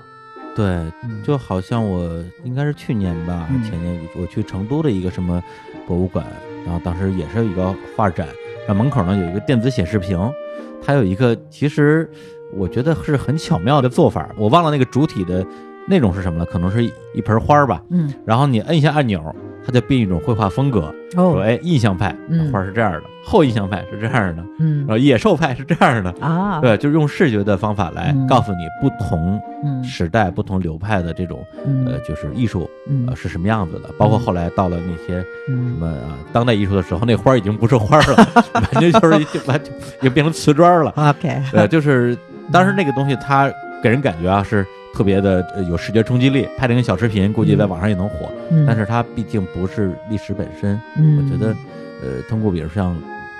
[0.55, 0.81] 对，
[1.23, 5.39] 就好像我应该是去年吧，前年我去成都的一个什么
[5.85, 6.25] 博物馆，
[6.65, 8.27] 然后当时也是一个画展，
[8.67, 10.19] 然后门口呢有一个电子显示屏，
[10.83, 12.09] 它有一个其实
[12.53, 15.45] 我觉得是很巧妙的做法，我忘了那个主体的
[15.87, 19.35] 内容是什么了，可能是一盆花吧，嗯，然后你摁一下按钮。
[19.67, 22.15] 它就变一种绘画风格，说哎，印象派
[22.53, 29.41] 画是这样的，后印象派是这样的，嗯，然后野兽派是这样的啊，对，就是用视觉的方法来告诉你不同
[29.83, 31.43] 时代、不同流派的这种
[31.87, 32.69] 呃，就是艺术
[33.07, 33.89] 呃是什么样子的。
[33.97, 39.09] 包括后来到了那些什么啊当代艺术的时候，那花已经不是花了， 完全就是
[39.47, 40.93] 完全也变成瓷砖了。
[40.95, 42.15] OK，呃，就是
[42.51, 43.51] 当时那个东西，它
[43.81, 44.65] 给人感觉啊是。
[44.95, 48.31] 特别的有视觉冲击力，拍了一个小视频，估计在网上也能火。
[48.65, 50.79] 但是它毕竟不是历史本身。
[50.95, 51.53] 我觉得，
[52.01, 52.95] 呃，通过比如像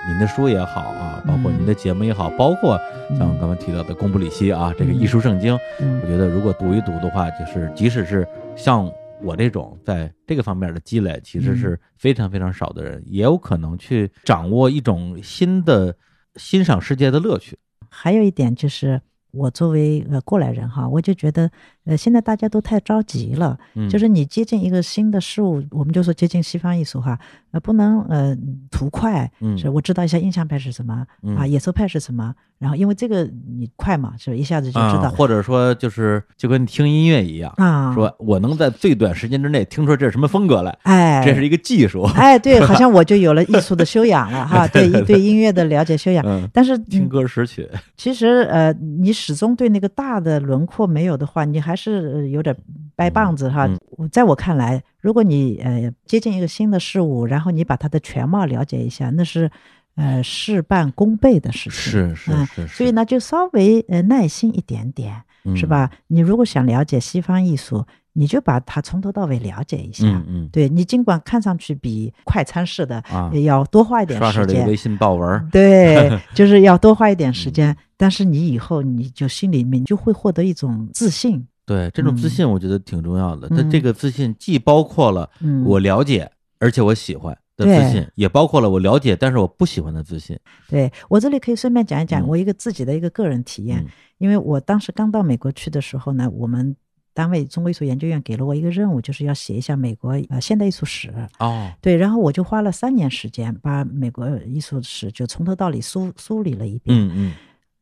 [0.06, 2.78] 您的书也好啊，包括您的节目也好，包括
[3.18, 5.58] 像刚刚提到的《贡布里希》啊，这个艺术圣经，
[6.02, 8.28] 我觉得如果读一读的话，就是即使是
[8.58, 8.92] 像
[9.24, 15.96] 我这种在这个方面的积累其实是非常非常少的人，也有可能去掌握一种新的
[16.36, 17.58] 欣赏世界的乐趣。
[17.96, 19.02] 还有一点就是。
[19.36, 21.52] 我作为呃过来人哈，我就觉得
[21.86, 23.58] 呃现在大家都太着急了，
[23.90, 27.18] 就是你接近一个新的事物，我们就说接近西方艺术哈，
[27.52, 28.38] 呃不能呃
[28.70, 31.06] 图快，嗯是我知道一下印象派是什么
[31.38, 33.24] 啊，野兽派是什么，然后因为这个
[33.58, 47.68] 你快嘛，是一下子就知道，或者说就是就跟听音乐一样啊，说我能在最短时间之内听出这是什么风格来，哎，这是一个技术，哎对，好像我就有了艺术的修养了 哈，对对音乐的了解修养，但是听歌识曲，
[47.98, 49.16] 其实呃你。
[49.16, 52.56] 始终对那个大的轮廓没有的话，你还是有点
[52.96, 53.70] 掰棒子哈。
[54.12, 59.50] 在我看来，如果你呃接近一个新的事物，然后你把它的全貌了解一下，那是
[59.96, 61.72] 呃事半功倍的事情。
[61.72, 62.68] 是是是。
[62.68, 65.22] 所以呢，就稍微呃耐心一点点，
[65.56, 65.92] 是吧？
[66.08, 67.86] 你如果想了解西方艺术。
[68.18, 73.04] 你就把它从头到尾了解一下，嗯嗯，对你尽管看上去比快餐式的
[73.44, 83.48] 要多花一点时间，微信报文，对， 就是要多花一点时间，但是你以后你就心里面就会获得一种自信，对，这种自信我觉得挺重要的。
[83.52, 85.30] 那这个自信既包括了
[85.66, 90.40] 我了解而且我喜欢的自信，也包括了我了解但是我不喜欢的自信。
[90.70, 93.86] 对我这里可以顺便讲一讲我一个自己的一个个人体验，
[94.18, 96.76] 因为我当时刚到美国去的时候呢，我们。
[97.16, 101.10] 单位中国艺术研究院给了我一个任务，就是要写一下美国呃现代艺术史。
[101.40, 106.94] 哦，对，然后我就花了三年时间，把美国艺术史就从头到尾梳梳理了一遍。
[106.94, 107.34] 嗯嗯，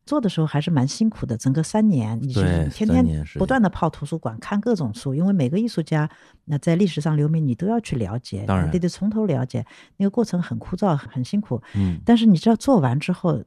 [0.05, 6.09] 做的时候还是蛮辛苦的，整个三年，你就天天不断的泡图书馆看各种书，因为每个艺术家
[6.45, 9.65] 那在历史上留名，你都要去了解，当然得得从头了解，
[9.97, 11.61] 那个过程很枯燥，很辛苦。
[11.75, 13.43] 嗯，但是你知道做完之后，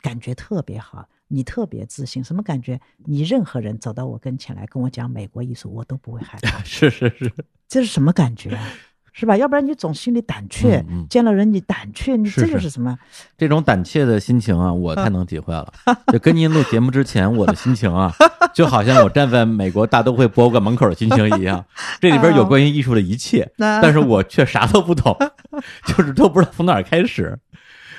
[0.00, 1.08] 感觉特别好。
[1.32, 2.80] 你特别自信，什么感觉？
[3.04, 6.60] 你任何人走到我跟前来跟我讲美国艺术，我都不会害怕。
[6.66, 7.32] 是是是，
[7.68, 8.58] 这是什么感觉？
[9.12, 9.36] 是吧？
[9.36, 12.98] 要不然你总心里胆怯，见了人你胆怯，你这就是什么？
[13.36, 15.72] 这种胆怯的心情啊，我太能体会了。
[16.12, 18.12] 就跟您录节目之前，我的心情啊，
[18.54, 21.64] 就好像我站在美国大都会博物馆门口的心情一样。
[22.00, 25.16] 这里边有关于艺术的一切，但是我却啥都不懂，
[25.86, 27.38] 就是都不知道从哪儿开始。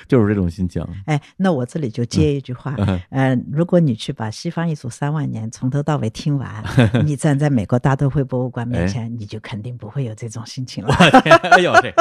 [0.08, 0.84] 就是这种心情。
[1.06, 2.76] 哎，那我这里就接一句话，
[3.10, 6.64] 嗯，如果你去把西方艺术三万年从头到尾听完，
[7.04, 10.94] 你站在美国大都会博物馆面前，你就肯定不会有这种心情了。
[10.94, 11.94] 哎呦，这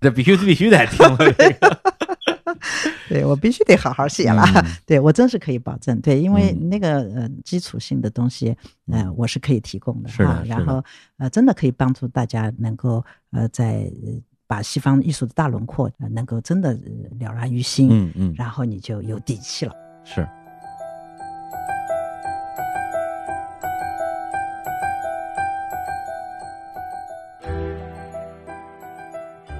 [0.00, 1.18] 这必须必须得听了。
[3.08, 4.42] 对我必须得好好写了。
[4.86, 8.56] 对我真是可以保证，对，因为那个呃基础性的东西，
[8.86, 10.42] 嗯，我是可以提供的哈。
[10.46, 10.82] 然后
[11.18, 13.90] 呃，真的可以帮助大家能够呃在。
[14.48, 16.76] 把西方艺术的大轮廓能够真的
[17.20, 19.72] 了然于心，嗯嗯，然后你就有底气了。
[20.04, 20.26] 是。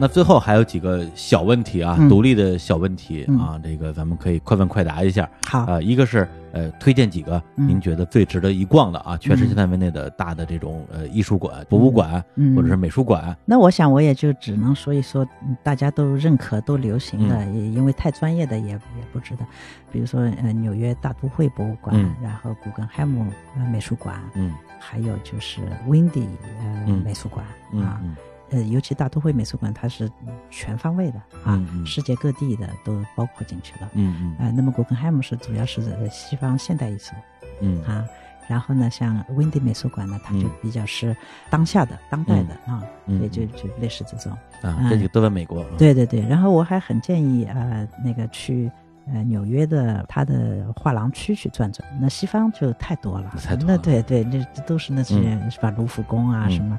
[0.00, 2.08] 那最后还有几个小问题啊，嗯。
[2.08, 3.38] 独立的小问题嗯。
[3.38, 5.28] 啊，这个咱们可以快问快答一下。
[5.46, 7.68] 好，啊，一个是呃，推荐几个嗯。
[7.68, 12.54] 您觉得最值得一逛的啊，全世界范围内的大的这种呃艺术馆、博物馆嗯。
[12.54, 13.36] 或者是美术馆。
[13.44, 17.56] 那我想我也就只能说一说嗯大家都认可、都流行的，嗯。
[17.56, 18.80] 也因为太专业的也也
[19.12, 19.44] 不值得。
[19.90, 22.14] 比如说呃纽约大都会博物馆，嗯。
[22.22, 23.26] 然后古根海姆
[23.56, 24.54] 呃美术馆，嗯。
[24.78, 26.20] 还有就是温迪
[26.60, 27.02] 呃、嗯。
[27.04, 28.00] 美术馆嗯啊。
[28.04, 28.14] 嗯
[28.50, 30.10] 呃，尤其大都会美术馆，它是
[30.50, 33.90] 全方位的啊，世界各地的都包括进去了。
[33.94, 37.12] 嗯嗯呃，那么古根海姆是主要是呃西方现代艺术
[37.60, 38.04] 嗯啊，
[38.48, 41.14] 然后呢，像温迪美术馆呢，它就嗯比较是
[41.50, 44.32] 当下的、当代的啊，嗯所以就就类似这种。
[44.62, 45.60] 啊，这几个都在美国。
[45.60, 48.70] 啊，对对对，然后我还很建议呃那个去
[49.12, 55.14] 呃纽约的它的画廊区去转转，那西方就太多了，那太多了对对，这这都是那些、
[55.50, 55.70] 是吧？
[55.76, 56.78] 卢浮宫啊、嗯什么，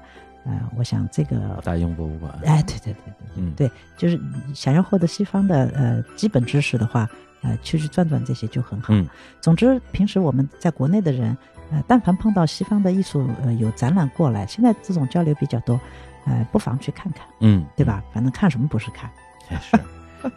[0.49, 2.33] 呃，我想这个大英博物馆。
[2.43, 4.19] 哎，对对对对嗯对，就是
[4.55, 7.07] 想要获得西方的呃基本知识的话，
[7.43, 8.87] 呃，去去转转这些就很好。
[8.91, 9.07] 嗯
[9.39, 11.37] 总之，平时我们在国内的人，
[11.71, 15.79] 呃，但凡碰到西方的艺术呃有展览过来，现在这种交流比较多，
[16.25, 18.03] 呃，不妨去看看，嗯，对吧？
[18.11, 19.09] 反正看什么不是看？
[19.51, 19.79] 也是。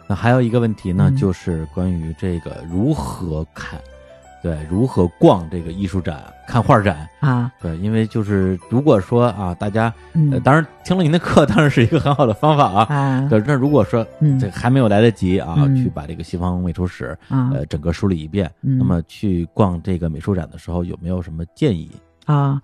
[0.07, 3.79] 那还有一个问题呢，嗯就是关于这个如何看，
[4.43, 7.09] 对，如何逛这个艺术展、看画展。
[7.21, 12.93] 啊，对，因为就是如果说啊，大家嗯呃，当然听了您的课，当然是一个很好的方法啊。
[12.93, 21.89] 啊，对，那如果说嗯这还没有来得及啊，嗯去把这个西方美术史啊呃整个梳理一遍，嗯那么去逛这个美术展的时候，有没有什么建议？
[22.25, 22.61] 啊。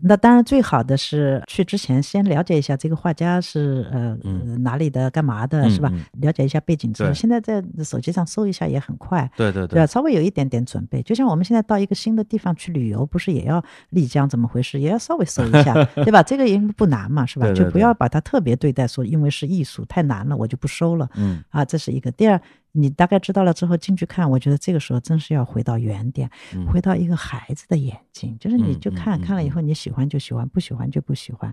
[0.00, 4.16] 那当然，最好的是去之前先了解一下这个画家是呃、
[4.58, 5.90] 哪里的、干嘛的，嗯是吧？
[5.92, 9.86] 嗯了解一下背景之后，现在在手机上搜一下也很快，对对对吧？
[9.86, 16.22] 稍微有一点点准备，就像我们现在到一个新的地方去旅游，不是也要丽江怎么回事，也要稍微搜一下， 对吧？
[16.22, 17.46] 这个也不难嘛，是吧？
[17.46, 22.10] 对对对就不要把它特别对待说，因为是艺术太难了，我就不收了嗯啊，这是一个。
[22.12, 22.40] 第二，
[22.76, 31.52] 你大概知道了之后进去看，我觉得这个时候真是要回到原点，嗯回到一个孩子的眼睛，就是你就看、嗯看了以后，你喜欢就喜欢，不喜欢就不喜欢，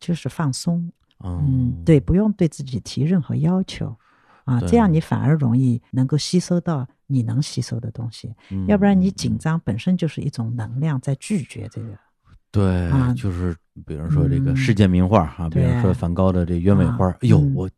[0.00, 0.78] 就是放松。
[1.22, 3.96] 嗯嗯，，对，不用对自己提任何要求
[4.44, 8.34] 啊，这样你反而容易能够吸收到你能吸收的东西。
[8.50, 11.88] 嗯要不然你紧张本身就是一种能量在拒绝这个。
[12.50, 13.56] 对，啊就是
[13.86, 17.70] 比如说这个嗯世界名画啊，比如说梵高的这鸢尾花，啊哎呦，嗯我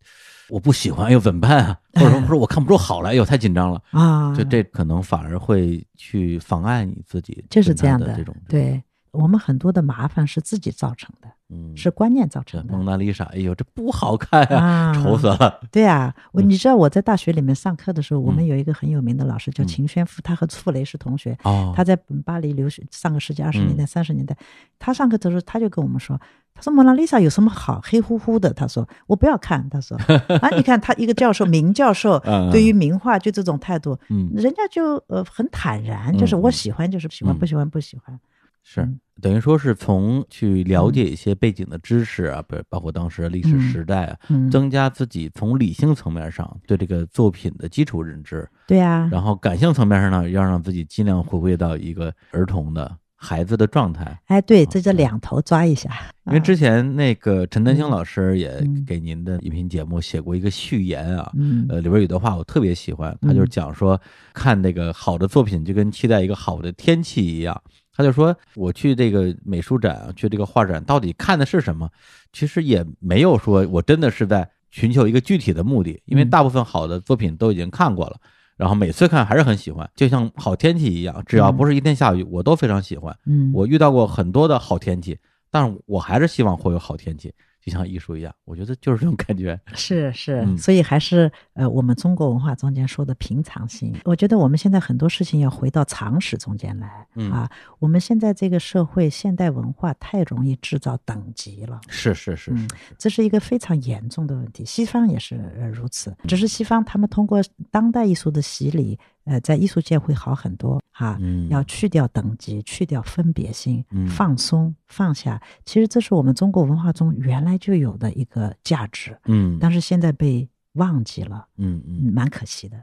[0.48, 1.78] 我不喜欢，哎呦怎么办啊？
[1.94, 8.82] 或者说我看不出好来，哎呦太紧张了，啊，就这可能反而会去妨碍你自己就是这样的的这种，对。
[9.12, 11.76] 我们很多的麻烦是自己造成的，嗯。
[11.76, 12.72] 是观念造成的。
[12.72, 14.92] 蒙娜丽莎，哎呦这不好看呀，啊。
[14.94, 16.48] 丑死了， 对啊，我嗯。
[16.48, 18.34] 你知道我在大学里面上课的时候，我嗯。
[18.36, 19.66] 们有一个很有名的老师叫嗯。
[19.66, 24.36] 秦宣夫，他和傅雷是同学，哦，他在巴黎留学，上个世纪二十年代、嗯三十年代，
[24.78, 26.20] 他上课的时候他就跟我们说，
[26.54, 29.96] 他说蒙娜丽莎有什么好，黑乎乎的，他说我不要看，他说
[30.40, 32.18] 啊，你看他一个教授，名教授
[32.50, 34.30] 对于名画就这种态度，嗯。
[34.34, 37.38] 人家就呃很坦然，就是我喜欢就是喜欢，嗯。
[37.38, 38.18] 不喜欢不喜欢，
[38.64, 38.80] 是。
[38.82, 54.20] 嗯等于说是从去了解一些背景的知识啊，不包括当时的历史嗯时代啊，嗯，增加自己从理性层面上对这个作品的基础认知，对啊，然后感性层面上呢，要让自己尽量回归到一个儿童的孩子的状态。
[54.26, 55.90] 哎，对，这叫两头抓一下，
[56.26, 56.42] 因为啊。
[56.42, 58.84] 之前那个陈丹青老师也嗯。
[58.86, 61.64] 给您的音频节目写过一个序言啊，嗯。
[61.70, 63.98] 呃，里边有段话我特别喜欢，他就是讲说，
[64.34, 67.60] 看那个好的作品就跟期待一个好的天气一样。
[67.96, 71.88] 他就说，我去这个美术展啊，去这个画展，到底看的是什么？
[72.32, 78.16] 其实也没有说我真的是在寻求一个具体的目的，因为嗯大部分好的作品都已经看过了，
[78.58, 83.16] 然后每次看还是很喜欢，就像好天气一样，只要不是一天下雨，我都非常喜欢。
[83.24, 85.18] 嗯，我遇到过很多的好天气，
[85.50, 87.32] 但是我还是希望会有好天气，
[87.66, 89.60] 就像艺术一样，我觉得就是这种感觉。
[89.74, 93.92] 是是，嗯所以还是呃，我们中国文化中间说的平常心。
[94.04, 97.50] 我觉得我们现在很多事情要回到常识中间来、嗯啊。
[97.80, 101.80] 我们现在这个社会现代文化太容易制造等级了。
[101.88, 106.16] 是是是是嗯，这是一个非常严重的问题，西方也是呃如此。
[106.28, 111.18] 只是西方他们通过当代艺术的洗礼，呃，在艺术界会好很多哈。
[111.20, 115.40] 嗯要去掉等级，去掉分别心，嗯放松放下。
[115.64, 122.06] 其实这是我们中国文化中原来就有的一个价值，嗯但是现在被忘记了，嗯嗯。
[122.06, 122.82] 嗯，蛮可惜的。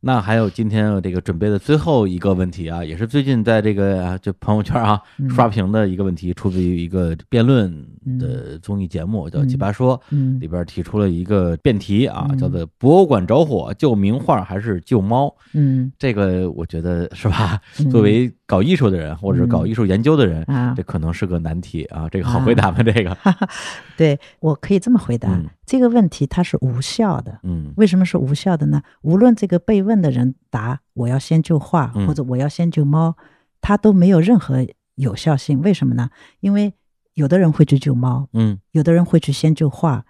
[0.00, 5.28] 那还有今天这个准备的最后一个问题啊，也是最近在这个啊就朋友圈啊嗯。
[5.30, 7.72] 刷屏的一个问题，出自于一个辩论
[8.18, 10.38] 的综艺节目，叫《奇葩说》，嗯。
[10.40, 12.38] 里边提出了一个辩题啊，嗯。
[12.38, 15.90] 叫做“博物馆着火，救名画还是救猫嗯”。
[15.98, 17.60] 这个我觉得是吧？
[17.80, 17.90] 嗯。
[17.90, 20.72] 作为搞艺术的人，或者是搞艺术研究的人，啊。
[20.76, 22.08] 这可能是个难题啊。
[22.08, 22.82] 这个好回答吗？
[22.82, 23.16] 这个，
[23.96, 27.40] 对我可以这么回答：嗯这个问题它是无效的。
[27.42, 28.82] 嗯为什么是无效的呢？
[29.02, 33.16] 无论这个被问的人答我要先救画嗯或者我要先救猫，
[33.60, 34.64] 它都没有任何
[34.94, 35.60] 有效性。
[35.60, 36.10] 为什么呢？
[36.40, 36.72] 因为
[37.14, 40.06] 有的人会去救猫，嗯有的人会去先救画，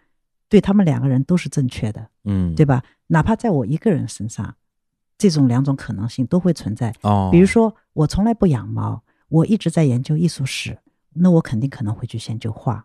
[0.49, 2.83] 对他们两个人都是正确的，嗯，对吧？
[3.09, 4.57] 哪怕在我一个人身上，
[5.17, 6.93] 这种两种可能性都会存在。
[7.03, 10.79] 哦，比如说，我从来不养猫，我一直在研究艺术史，
[11.15, 12.85] 那我肯定可能会去先救画。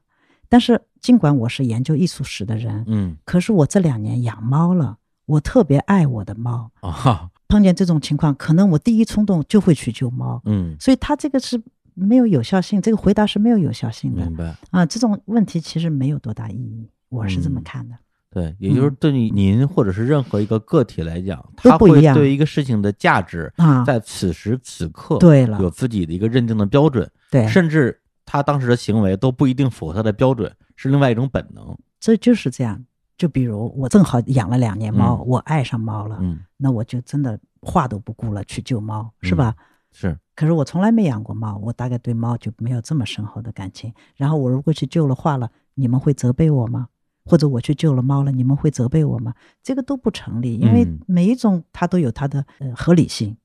[0.52, 3.16] 但是，尽管我是研究艺术史的人，嗯。
[3.24, 6.70] 可是我这两年养猫了，我特别爱我的猫。
[6.82, 7.30] 啊。
[7.48, 11.62] 碰见这种情况，可能我第一冲动就会去救猫，嗯，所以它这个是
[11.94, 14.26] 没有有效性，这个回答是没有有效性的。
[14.26, 14.54] 明白。
[14.72, 14.86] 啊。
[14.86, 17.96] 这种问题其实没有多大意义，我是这么嗯看的。
[18.30, 22.16] 对，也就是对您或者是任何一个个体来讲，他都不一样。
[22.16, 25.60] 会对一个事情的价值，啊，在此时此刻，对了。
[25.62, 28.00] 有自己的一个认定的标准，对，甚至
[28.32, 31.78] 他当时的行为都不一定符合他的标准，是另外一种本能。
[32.00, 32.82] 这就是这样。
[33.18, 39.54] 就比如我正好养了两年猫，嗯我爱上猫了，嗯，那我就真的话都不顾了去救猫，是吧？
[39.92, 43.94] 是，可是我从来没养过猫，我大概对猫就没有这么深厚的感情。
[44.16, 46.88] 然后我如果去救了画了，你们会责备我吗？
[47.26, 49.34] 或者我去救了猫了，你们会责备我吗？
[49.62, 53.36] 这个都不成立，因为嗯每一种它都有它的呃合理性，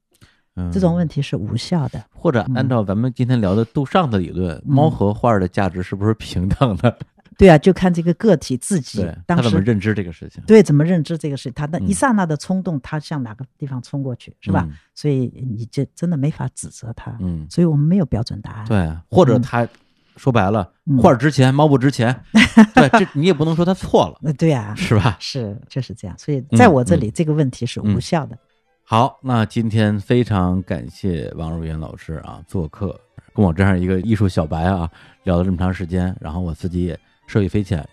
[0.57, 2.03] 嗯，这种问题是无效的。
[2.15, 6.99] 或者按照咱们今天聊的杜尚的理论，嗯猫和画儿的价值是不是平等的？
[7.39, 14.65] 对啊，就看这个个体自己当时怎么认知这个事情，对怎么认知这个事情，他的嗯一刹那的冲动，他向哪个地方冲过去，是吧？
[14.66, 14.73] 嗯？
[14.95, 17.15] 所以你这真的没法指责他。
[17.20, 18.66] 嗯，所以我们没有标准答案。
[18.66, 19.69] 对，或者嗯他
[20.16, 22.19] 说白了，嗯画儿值钱，猫不值钱，
[22.74, 25.19] 对，这你也不能说他错了，呃，对啊，是吧？
[25.20, 26.16] 是就是这样。
[26.19, 28.39] 所以在我这嗯里，这个问题是无效的。
[28.89, 32.97] 好，那今天非常感谢王若云老师啊做客，
[33.35, 34.89] 跟我这样一个艺术小白啊
[35.25, 36.97] 聊了这么长时间，然后我自己也
[37.27, 37.85] 受益匪浅，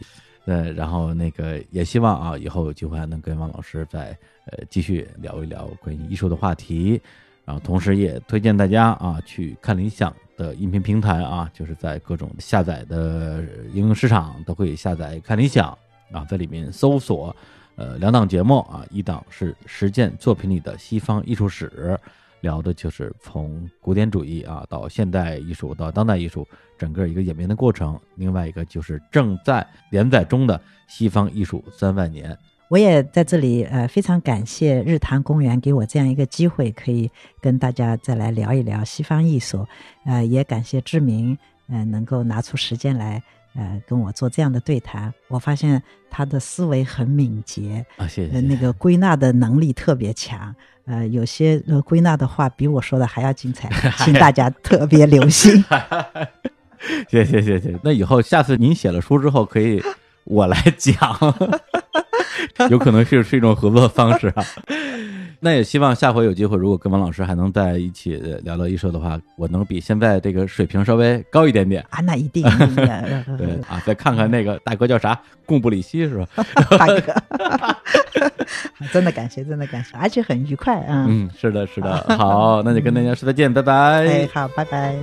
[0.45, 4.15] 呃，然后那个也希望啊以后有机会还能跟王老师再
[4.45, 7.01] 呃继续聊一聊关于艺术的话题，
[7.43, 13.43] 然后同时也推荐大家啊去看理想的音频平台啊，就是在各种下载的
[13.73, 15.75] 应用市场都可以下载看理想
[16.11, 17.35] 啊，在里面搜索。
[17.75, 21.99] 呃，两档节目啊，一档是实践作品里的西方艺术史，
[22.41, 26.47] 聊的就是从古典主义啊到现代艺术到当代艺术
[26.77, 32.37] 整个一个演变的过程；另外一个就是正在连载中的西方艺术三万年。
[32.69, 37.09] 我也在这里呃非常感谢日坛公园给我这样一个机会，可以
[37.39, 39.67] 跟大家再来聊一聊西方艺术。
[40.05, 41.37] 呃，也感谢志明，
[41.67, 43.21] 呃，能够拿出时间来
[43.55, 45.13] 呃跟我做这样的对谈。
[45.27, 48.33] 我发现他的思维很敏捷，啊，谢谢。
[48.33, 50.55] 呃，那个归纳的能力特别强。
[50.85, 53.69] 呃，有些呃归纳的话比我说的还要精彩，
[54.03, 55.63] 请大家特别留心。
[57.09, 57.79] 谢谢谢谢。
[57.81, 59.81] 那以后下次您写了书之后，可以
[60.25, 61.17] 我来讲，
[62.69, 64.43] 有可能是是一种合作方式啊。
[65.43, 71.85] 那也希望下回有机会，如果跟王老师还能在一起呃聊聊艺术的话，我能比现在这个水平稍微高一点点。
[71.89, 72.43] 啊，那一定
[73.37, 76.27] 对啊，再看看那个大哥叫啥，贡布里希是吧？
[76.77, 77.13] 大哥，
[78.93, 81.05] 真的感谢，真的感谢，而且很愉快啊。
[81.09, 81.93] 嗯，是的，是的。
[82.17, 83.73] 好，那就跟大家说再见，拜拜。
[83.73, 84.95] 哎，好，拜拜。